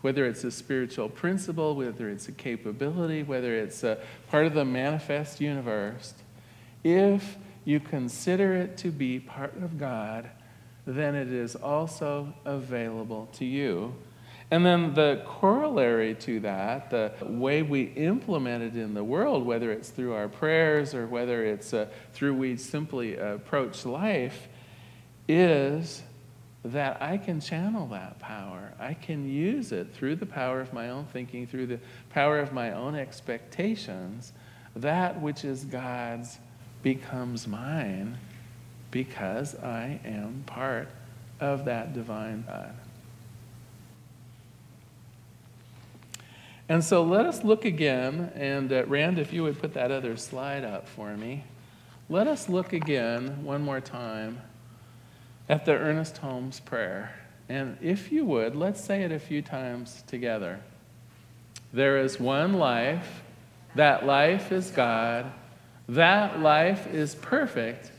Whether 0.00 0.24
it's 0.24 0.42
a 0.44 0.50
spiritual 0.50 1.10
principle, 1.10 1.76
whether 1.76 2.08
it's 2.08 2.28
a 2.28 2.32
capability, 2.32 3.22
whether 3.22 3.54
it's 3.54 3.84
a 3.84 3.98
part 4.30 4.46
of 4.46 4.54
the 4.54 4.64
manifest 4.64 5.38
universe, 5.38 6.14
if 6.82 7.36
you 7.64 7.80
consider 7.80 8.54
it 8.54 8.76
to 8.78 8.90
be 8.90 9.20
part 9.20 9.56
of 9.62 9.78
God, 9.78 10.30
then 10.86 11.14
it 11.14 11.32
is 11.32 11.56
also 11.56 12.32
available 12.44 13.28
to 13.34 13.44
you 13.44 13.94
and 14.52 14.66
then 14.66 14.94
the 14.94 15.22
corollary 15.26 16.14
to 16.16 16.40
that, 16.40 16.90
the 16.90 17.12
way 17.22 17.62
we 17.62 17.82
implement 17.82 18.64
it 18.64 18.76
in 18.76 18.94
the 18.94 19.04
world, 19.04 19.46
whether 19.46 19.70
it's 19.70 19.90
through 19.90 20.12
our 20.12 20.28
prayers 20.28 20.92
or 20.92 21.06
whether 21.06 21.44
it's 21.44 21.72
uh, 21.72 21.86
through 22.12 22.34
we 22.34 22.56
simply 22.56 23.16
approach 23.16 23.86
life, 23.86 24.48
is 25.28 26.02
that 26.64 27.00
I 27.00 27.16
can 27.16 27.40
channel 27.40 27.86
that 27.88 28.18
power. 28.18 28.74
I 28.80 28.94
can 28.94 29.28
use 29.30 29.70
it 29.70 29.94
through 29.94 30.16
the 30.16 30.26
power 30.26 30.60
of 30.60 30.72
my 30.72 30.90
own 30.90 31.06
thinking, 31.06 31.46
through 31.46 31.66
the 31.66 31.78
power 32.10 32.40
of 32.40 32.52
my 32.52 32.72
own 32.72 32.96
expectations. 32.96 34.32
That 34.74 35.20
which 35.20 35.44
is 35.44 35.64
God's 35.64 36.40
becomes 36.82 37.46
mine 37.46 38.18
because 38.90 39.54
I 39.54 40.00
am 40.04 40.44
part 40.46 40.88
of 41.38 41.64
that 41.66 41.92
divine 41.92 42.44
God. 42.46 42.74
And 46.68 46.84
so 46.84 47.02
let 47.02 47.26
us 47.26 47.42
look 47.42 47.64
again, 47.64 48.30
and 48.36 48.72
uh, 48.72 48.84
Rand, 48.86 49.18
if 49.18 49.32
you 49.32 49.42
would 49.42 49.58
put 49.58 49.74
that 49.74 49.90
other 49.90 50.16
slide 50.16 50.62
up 50.62 50.86
for 50.86 51.16
me. 51.16 51.42
Let 52.08 52.28
us 52.28 52.48
look 52.48 52.72
again, 52.72 53.44
one 53.44 53.62
more 53.62 53.80
time, 53.80 54.40
at 55.48 55.64
the 55.64 55.72
Ernest 55.72 56.18
Holmes 56.18 56.60
prayer. 56.60 57.12
And 57.48 57.76
if 57.80 58.12
you 58.12 58.24
would, 58.24 58.54
let's 58.54 58.82
say 58.82 59.02
it 59.02 59.10
a 59.10 59.18
few 59.18 59.42
times 59.42 60.04
together. 60.06 60.60
There 61.72 61.98
is 61.98 62.20
one 62.20 62.52
life, 62.52 63.22
that 63.74 64.06
life 64.06 64.52
is 64.52 64.70
God, 64.70 65.32
that 65.90 66.40
life 66.40 66.86
is 66.92 67.14
perfect, 67.14 67.90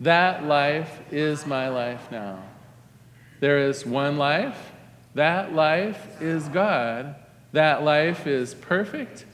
that 0.00 0.44
life 0.44 1.00
is 1.12 1.46
my 1.46 1.68
life 1.68 2.10
now. 2.10 2.42
There 3.40 3.58
is 3.58 3.86
one 3.86 4.18
life, 4.18 4.72
that 5.14 5.52
life 5.52 6.20
is 6.20 6.48
God. 6.48 7.16
That 7.52 7.82
life 7.82 8.26
is 8.26 8.54
perfect. 8.54 9.24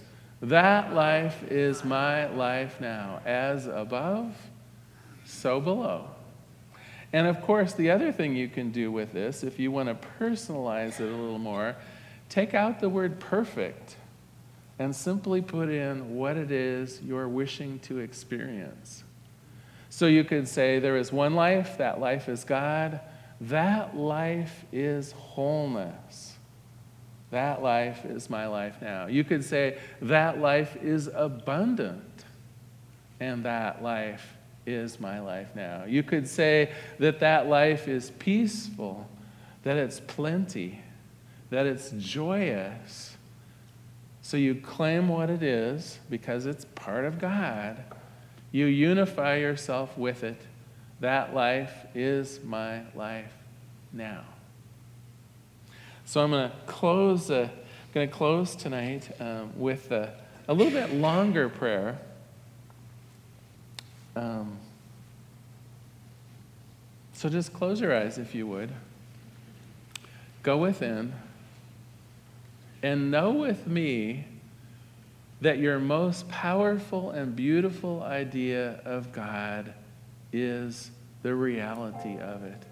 That 0.41 0.95
life 0.95 1.45
is 1.51 1.85
my 1.85 2.29
life 2.29 2.81
now, 2.81 3.21
as 3.25 3.67
above, 3.67 4.35
so 5.25 5.61
below. 5.61 6.09
And 7.13 7.27
of 7.27 7.41
course, 7.43 7.73
the 7.73 7.91
other 7.91 8.13
thing 8.13 8.35
you 8.35 8.49
can 8.49 8.71
do 8.71 8.91
with 8.91 9.13
this, 9.13 9.43
if 9.43 9.59
you 9.59 9.71
want 9.71 9.89
to 9.89 10.09
personalize 10.19 11.01
it 11.01 11.13
a 11.13 11.17
little 11.17 11.39
more, 11.39 11.77
take 12.29 12.55
out 12.55 12.81
the 12.81 12.89
word 12.89 13.21
perfect 13.21 13.97
and 14.79 14.95
simply 14.95 15.41
put 15.41 15.69
in 15.69 16.17
what 16.17 16.37
it 16.37 16.51
is 16.51 17.01
you're 17.03 17.29
wishing 17.29 17.79
to 17.81 17.99
experience. 17.99 19.05
So 19.89 20.07
you 20.07 20.25
could 20.25 20.47
say, 20.47 20.79
There 20.79 20.97
is 20.97 21.13
one 21.13 21.35
life, 21.35 21.79
that 21.79 22.01
life 22.01 22.29
is 22.29 22.45
God, 22.45 23.01
that 23.41 23.97
life 23.97 24.65
is 24.73 25.13
wholeness. 25.13 26.37
That 27.31 27.63
life 27.63 28.05
is 28.05 28.31
my 28.31 28.47
life 28.47 28.77
now. 28.81 29.07
You 29.07 29.25
could 29.25 29.45
say, 29.45 29.79
that 30.01 30.39
life 30.39 30.77
is 30.77 31.11
abundant, 31.13 32.25
and 33.19 33.45
that 33.45 33.83
life 33.83 34.37
is 34.65 35.01
my 35.01 35.21
life 35.21 35.49
now. 35.55 35.85
You 35.87 36.03
could 36.03 36.29
say 36.29 36.73
that 36.99 37.21
that 37.21 37.49
life 37.49 37.89
is 37.89 38.11
peaceful, 38.19 39.09
that 39.65 39.77
it's 39.77 40.01
plenty, 40.01 40.81
that 41.51 41.67
it's 41.67 41.91
joyous. 41.99 43.16
So 44.27 44.37
you 44.37 44.57
claim 44.57 45.07
what 45.07 45.31
it 45.31 45.45
is 45.45 46.01
because 46.11 46.47
it's 46.47 46.65
part 46.75 47.05
of 47.05 47.21
God. 47.21 47.81
You 48.51 48.67
unify 48.67 49.37
yourself 49.37 49.97
with 49.97 50.25
it. 50.25 50.41
That 50.99 51.33
life 51.33 51.73
is 51.95 52.41
my 52.43 52.81
life 52.97 53.33
now. 53.93 54.25
So 56.07 56.25
I'm 56.25 56.33
going 56.33 56.51
to 56.51 56.57
close. 56.67 57.31
Uh, 57.31 57.49
going 57.95 58.09
to 58.09 58.13
close 58.13 58.57
tonight 58.57 59.09
um, 59.21 59.53
with 59.57 59.93
a, 59.93 60.13
a, 60.49 60.53
little 60.53 60.73
bit 60.73 60.93
longer 60.93 61.49
prayer. 61.49 61.97
Um, 64.17 64.59
so 67.13 67.29
just 67.29 67.53
close 67.53 67.81
your 67.81 67.97
eyes 67.97 68.19
if 68.19 68.35
you 68.35 68.49
would. 68.49 68.73
Go 70.43 70.57
within 70.59 71.15
and 72.83 73.11
know 73.11 73.33
with 73.33 73.67
me 73.67 74.27
that 75.41 75.59
your 75.59 75.79
most 75.79 76.29
powerful 76.29 77.11
and 77.11 77.37
beautiful 77.37 78.03
idea 78.03 78.81
of 78.85 79.13
God 79.13 79.73
is 80.33 80.91
the 81.23 81.35
reality 81.35 82.19
of 82.19 82.43
it. 82.45 82.63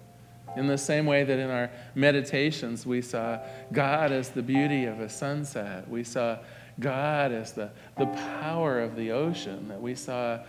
In 0.55 0.67
the 0.67 0.77
same 0.77 1.05
way 1.05 1.23
that 1.23 1.37
in 1.37 1.49
our 1.49 1.69
meditations 1.95 2.85
we 2.85 3.01
saw 3.01 3.39
God 3.71 4.11
as 4.11 4.29
the 4.29 4.41
beauty 4.41 4.85
of 4.85 4.99
a 4.99 5.09
sunset, 5.09 5.89
we 5.89 6.03
saw 6.03 6.39
God 6.79 7.31
as 7.31 7.53
the, 7.53 7.69
the 7.97 8.05
power 8.05 8.79
of 8.79 8.95
the 8.95 9.11
ocean, 9.11 9.67
that 9.67 9.81
we 9.81 9.95
saw 9.95 10.39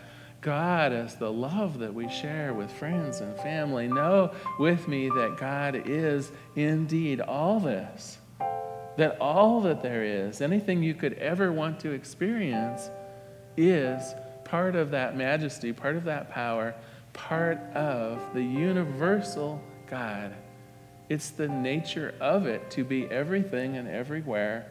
God 0.40 0.92
as 0.92 1.16
the 1.16 1.30
love 1.30 1.78
that 1.80 1.92
we 1.92 2.08
share 2.08 2.54
with 2.54 2.70
friends 2.70 3.20
and 3.20 3.36
family. 3.38 3.88
Know 3.88 4.32
with 4.58 4.86
me 4.86 5.08
that 5.08 5.36
God 5.38 5.82
is 5.86 6.30
indeed 6.54 7.20
all 7.20 7.58
this. 7.58 8.18
That 8.96 9.18
all 9.20 9.60
that 9.62 9.82
there 9.82 10.04
is, 10.04 10.40
anything 10.40 10.82
you 10.82 10.94
could 10.94 11.14
ever 11.14 11.52
want 11.52 11.80
to 11.80 11.90
experience, 11.90 12.90
is 13.56 14.14
part 14.44 14.76
of 14.76 14.90
that 14.92 15.16
majesty, 15.16 15.72
part 15.72 15.96
of 15.96 16.04
that 16.04 16.30
power, 16.30 16.74
part 17.12 17.58
of 17.74 18.20
the 18.34 18.42
universal 18.42 19.62
God. 19.90 20.34
It's 21.08 21.30
the 21.30 21.48
nature 21.48 22.14
of 22.20 22.46
it 22.46 22.70
to 22.72 22.84
be 22.84 23.06
everything 23.06 23.76
and 23.76 23.88
everywhere. 23.88 24.66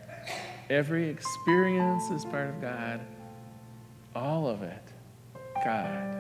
Every 0.70 1.08
experience 1.10 2.10
is 2.10 2.26
part 2.26 2.50
of 2.50 2.62
God. 2.62 3.00
All 4.16 4.48
of 4.48 4.64
it, 4.64 4.82
God. 5.64 6.16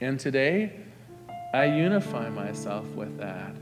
And 0.00 0.18
today, 0.18 0.80
I 1.54 1.66
unify 1.66 2.28
myself 2.30 2.86
with 2.88 3.18
that. 3.18 3.54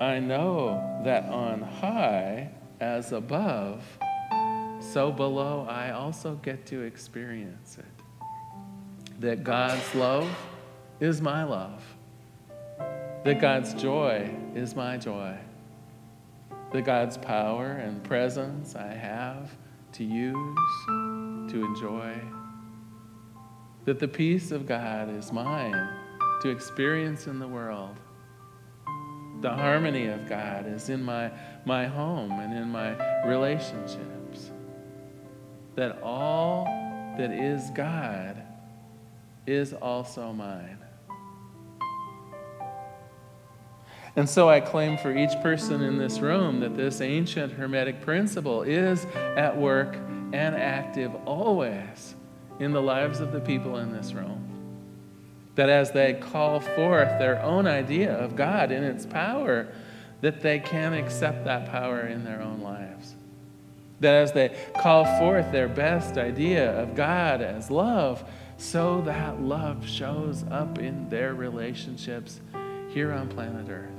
I 0.00 0.20
know 0.20 1.00
that 1.04 1.24
on 1.24 1.60
high, 1.60 2.50
as 2.80 3.12
above, 3.12 3.82
so 4.80 5.10
below 5.10 5.66
I 5.68 5.90
also 5.90 6.36
get 6.36 6.66
to 6.66 6.82
experience 6.82 7.78
it. 7.78 7.84
That 9.20 9.42
God's 9.42 9.94
love 9.96 10.28
is 11.00 11.20
my 11.20 11.42
love. 11.42 11.82
That 13.24 13.40
God's 13.40 13.74
joy 13.74 14.32
is 14.54 14.76
my 14.76 14.96
joy. 14.96 15.36
That 16.72 16.82
God's 16.82 17.18
power 17.18 17.72
and 17.72 18.02
presence 18.04 18.76
I 18.76 18.92
have 18.94 19.50
to 19.94 20.04
use, 20.04 20.58
to 20.86 21.64
enjoy. 21.64 22.14
That 23.84 23.98
the 23.98 24.06
peace 24.06 24.52
of 24.52 24.66
God 24.66 25.10
is 25.10 25.32
mine 25.32 25.88
to 26.42 26.50
experience 26.50 27.26
in 27.26 27.40
the 27.40 27.48
world. 27.48 27.98
The 29.40 29.50
harmony 29.50 30.06
of 30.08 30.28
God 30.28 30.66
is 30.66 30.88
in 30.88 31.02
my, 31.02 31.30
my 31.64 31.86
home 31.86 32.32
and 32.32 32.52
in 32.52 32.70
my 32.70 33.24
relationships. 33.24 34.50
That 35.76 36.02
all 36.02 36.64
that 37.18 37.30
is 37.30 37.70
God 37.70 38.42
is 39.46 39.72
also 39.72 40.32
mine. 40.32 40.78
And 44.16 44.28
so 44.28 44.48
I 44.48 44.60
claim 44.60 44.98
for 44.98 45.16
each 45.16 45.40
person 45.42 45.82
in 45.82 45.96
this 45.96 46.18
room 46.18 46.58
that 46.60 46.76
this 46.76 47.00
ancient 47.00 47.52
Hermetic 47.52 48.00
principle 48.00 48.62
is 48.62 49.04
at 49.14 49.56
work 49.56 49.94
and 50.32 50.56
active 50.56 51.14
always 51.24 52.16
in 52.58 52.72
the 52.72 52.82
lives 52.82 53.20
of 53.20 53.30
the 53.30 53.40
people 53.40 53.76
in 53.76 53.92
this 53.92 54.12
room. 54.12 54.57
That 55.58 55.68
as 55.68 55.90
they 55.90 56.14
call 56.14 56.60
forth 56.60 57.18
their 57.18 57.42
own 57.42 57.66
idea 57.66 58.16
of 58.16 58.36
God 58.36 58.70
and 58.70 58.84
its 58.84 59.04
power, 59.04 59.66
that 60.20 60.40
they 60.40 60.60
can 60.60 60.94
accept 60.94 61.44
that 61.46 61.68
power 61.68 62.02
in 62.02 62.22
their 62.22 62.40
own 62.40 62.60
lives. 62.60 63.16
That 63.98 64.14
as 64.14 64.30
they 64.30 64.56
call 64.78 65.04
forth 65.18 65.50
their 65.50 65.66
best 65.66 66.16
idea 66.16 66.70
of 66.80 66.94
God 66.94 67.42
as 67.42 67.72
love, 67.72 68.22
so 68.56 69.00
that 69.00 69.42
love 69.42 69.84
shows 69.84 70.44
up 70.48 70.78
in 70.78 71.08
their 71.08 71.34
relationships 71.34 72.40
here 72.90 73.12
on 73.12 73.28
planet 73.28 73.68
Earth 73.68 73.90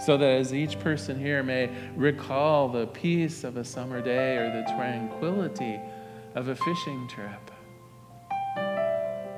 so 0.00 0.16
that 0.16 0.30
as 0.30 0.54
each 0.54 0.78
person 0.78 1.18
here 1.18 1.42
may 1.42 1.70
recall 1.94 2.68
the 2.68 2.86
peace 2.88 3.44
of 3.44 3.58
a 3.58 3.64
summer 3.64 4.00
day 4.00 4.36
or 4.38 4.50
the 4.50 4.72
tranquility 4.74 5.78
of 6.34 6.48
a 6.48 6.56
fishing 6.56 7.06
trip, 7.08 7.49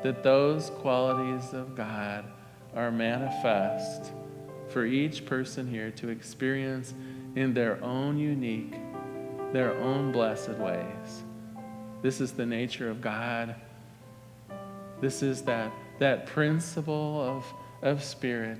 that 0.02 0.22
those 0.22 0.70
qualities 0.70 1.52
of 1.52 1.74
God 1.74 2.24
are 2.74 2.90
manifest 2.90 4.12
for 4.68 4.84
each 4.84 5.26
person 5.26 5.66
here 5.68 5.90
to 5.92 6.08
experience 6.08 6.94
in 7.36 7.54
their 7.54 7.82
own 7.84 8.18
unique, 8.18 8.74
their 9.52 9.74
own 9.78 10.12
blessed 10.12 10.50
ways. 10.50 11.22
This 12.02 12.20
is 12.20 12.32
the 12.32 12.46
nature 12.46 12.90
of 12.90 13.00
God. 13.00 13.54
This 15.00 15.22
is 15.22 15.42
that, 15.42 15.72
that 15.98 16.26
principle 16.26 17.20
of, 17.20 17.44
of 17.82 18.02
spirit 18.02 18.58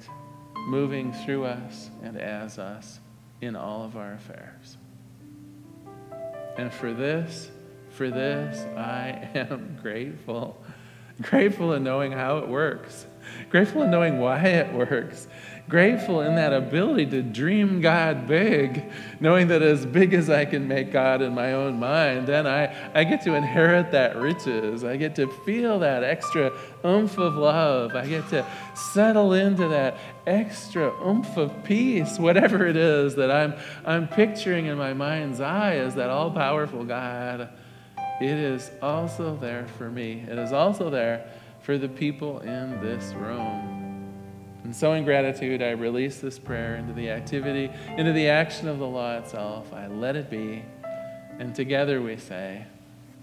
moving 0.69 1.13
through 1.13 1.45
us 1.45 1.91
and 2.03 2.17
as 2.17 2.59
us 2.59 3.01
in 3.41 3.57
all 3.57 3.85
of 3.85 3.97
our 3.97 4.15
affairs. 4.15 4.77
And 6.57 6.73
for 6.73 6.93
this, 6.93 7.51
for 7.91 8.11
this, 8.11 8.61
I 8.77 9.29
am 9.35 9.79
grateful. 9.83 10.63
Grateful 11.23 11.73
in 11.73 11.85
knowing 11.85 12.13
how 12.13 12.39
it 12.39 12.49
works. 12.49 13.07
Grateful 13.51 13.83
in 13.83 13.91
knowing 13.91 14.19
why 14.19 14.39
it 14.41 14.73
works 14.73 15.27
grateful 15.73 16.21
in 16.21 16.35
that 16.35 16.53
ability 16.53 17.07
to 17.07 17.23
dream 17.23 17.81
God 17.81 18.27
big, 18.27 18.85
knowing 19.21 19.49
that 19.49 19.63
as 19.63 19.87
big 19.87 20.13
as 20.13 20.29
I 20.29 20.45
can 20.45 20.69
make 20.69 20.93
God 20.93 21.23
in 21.23 21.35
my 21.35 21.55
own 21.55 21.79
mind, 21.79 22.27
then 22.27 22.47
I, 22.47 22.75
I 22.95 23.05
get 23.05 23.23
to 23.23 23.35
inherit 23.35 23.93
that 23.93 24.17
riches. 24.17 24.85
I 24.85 24.97
get 24.97 25.15
to 25.17 25.29
feel 25.47 25.79
that 25.79 26.05
extra 26.05 26.53
oomph 26.85 27.17
of 27.19 27.37
love. 27.37 27.95
I 27.95 28.07
get 28.07 28.29
to 28.31 28.45
settle 28.75 29.33
into 29.33 29.69
that 29.69 29.97
extra 30.27 30.93
oomph 31.07 31.37
of 31.37 31.65
peace, 31.65 32.19
whatever 32.19 32.67
it 32.67 32.77
is 32.77 33.15
that 33.15 33.31
I'm, 33.31 33.55
I'm 33.87 34.09
picturing 34.09 34.67
in 34.67 34.77
my 34.77 34.93
mind's 34.93 35.41
eye 35.41 35.77
as 35.77 35.95
that 35.95 36.11
all 36.11 36.31
powerful 36.31 36.85
God. 36.85 37.49
It 38.23 38.39
is 38.39 38.71
also 38.81 39.35
there 39.35 39.67
for 39.67 39.91
me. 39.91 40.25
It 40.29 40.39
is 40.39 40.53
also 40.53 40.91
there 40.91 41.29
for 41.61 41.77
the 41.77 41.89
people 41.89 42.39
in 42.39 42.81
this 42.81 43.13
room. 43.15 44.13
And 44.63 44.75
so, 44.75 44.93
in 44.93 45.03
gratitude, 45.03 45.61
I 45.61 45.71
release 45.71 46.21
this 46.21 46.39
prayer 46.39 46.77
into 46.77 46.93
the 46.93 47.11
activity, 47.11 47.69
into 47.97 48.13
the 48.13 48.29
action 48.29 48.69
of 48.69 48.79
the 48.79 48.87
law 48.87 49.19
itself. 49.19 49.73
I 49.73 49.89
let 49.89 50.15
it 50.15 50.31
be. 50.31 50.63
And 51.41 51.53
together 51.53 52.01
we 52.01 52.17
say, 52.17 52.65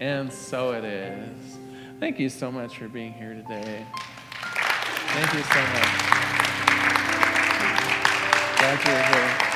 and 0.00 0.30
so 0.30 0.72
it 0.72 0.84
is. 0.84 1.58
Thank 1.98 2.18
you 2.18 2.28
so 2.28 2.52
much 2.52 2.76
for 2.76 2.88
being 2.88 3.14
here 3.14 3.32
today. 3.32 3.86
Thank 4.34 5.32
you 5.32 5.42
so 5.42 5.60
much. 5.60 6.10
Glad 8.58 8.84
you're 8.84 9.38
here. 9.38 9.49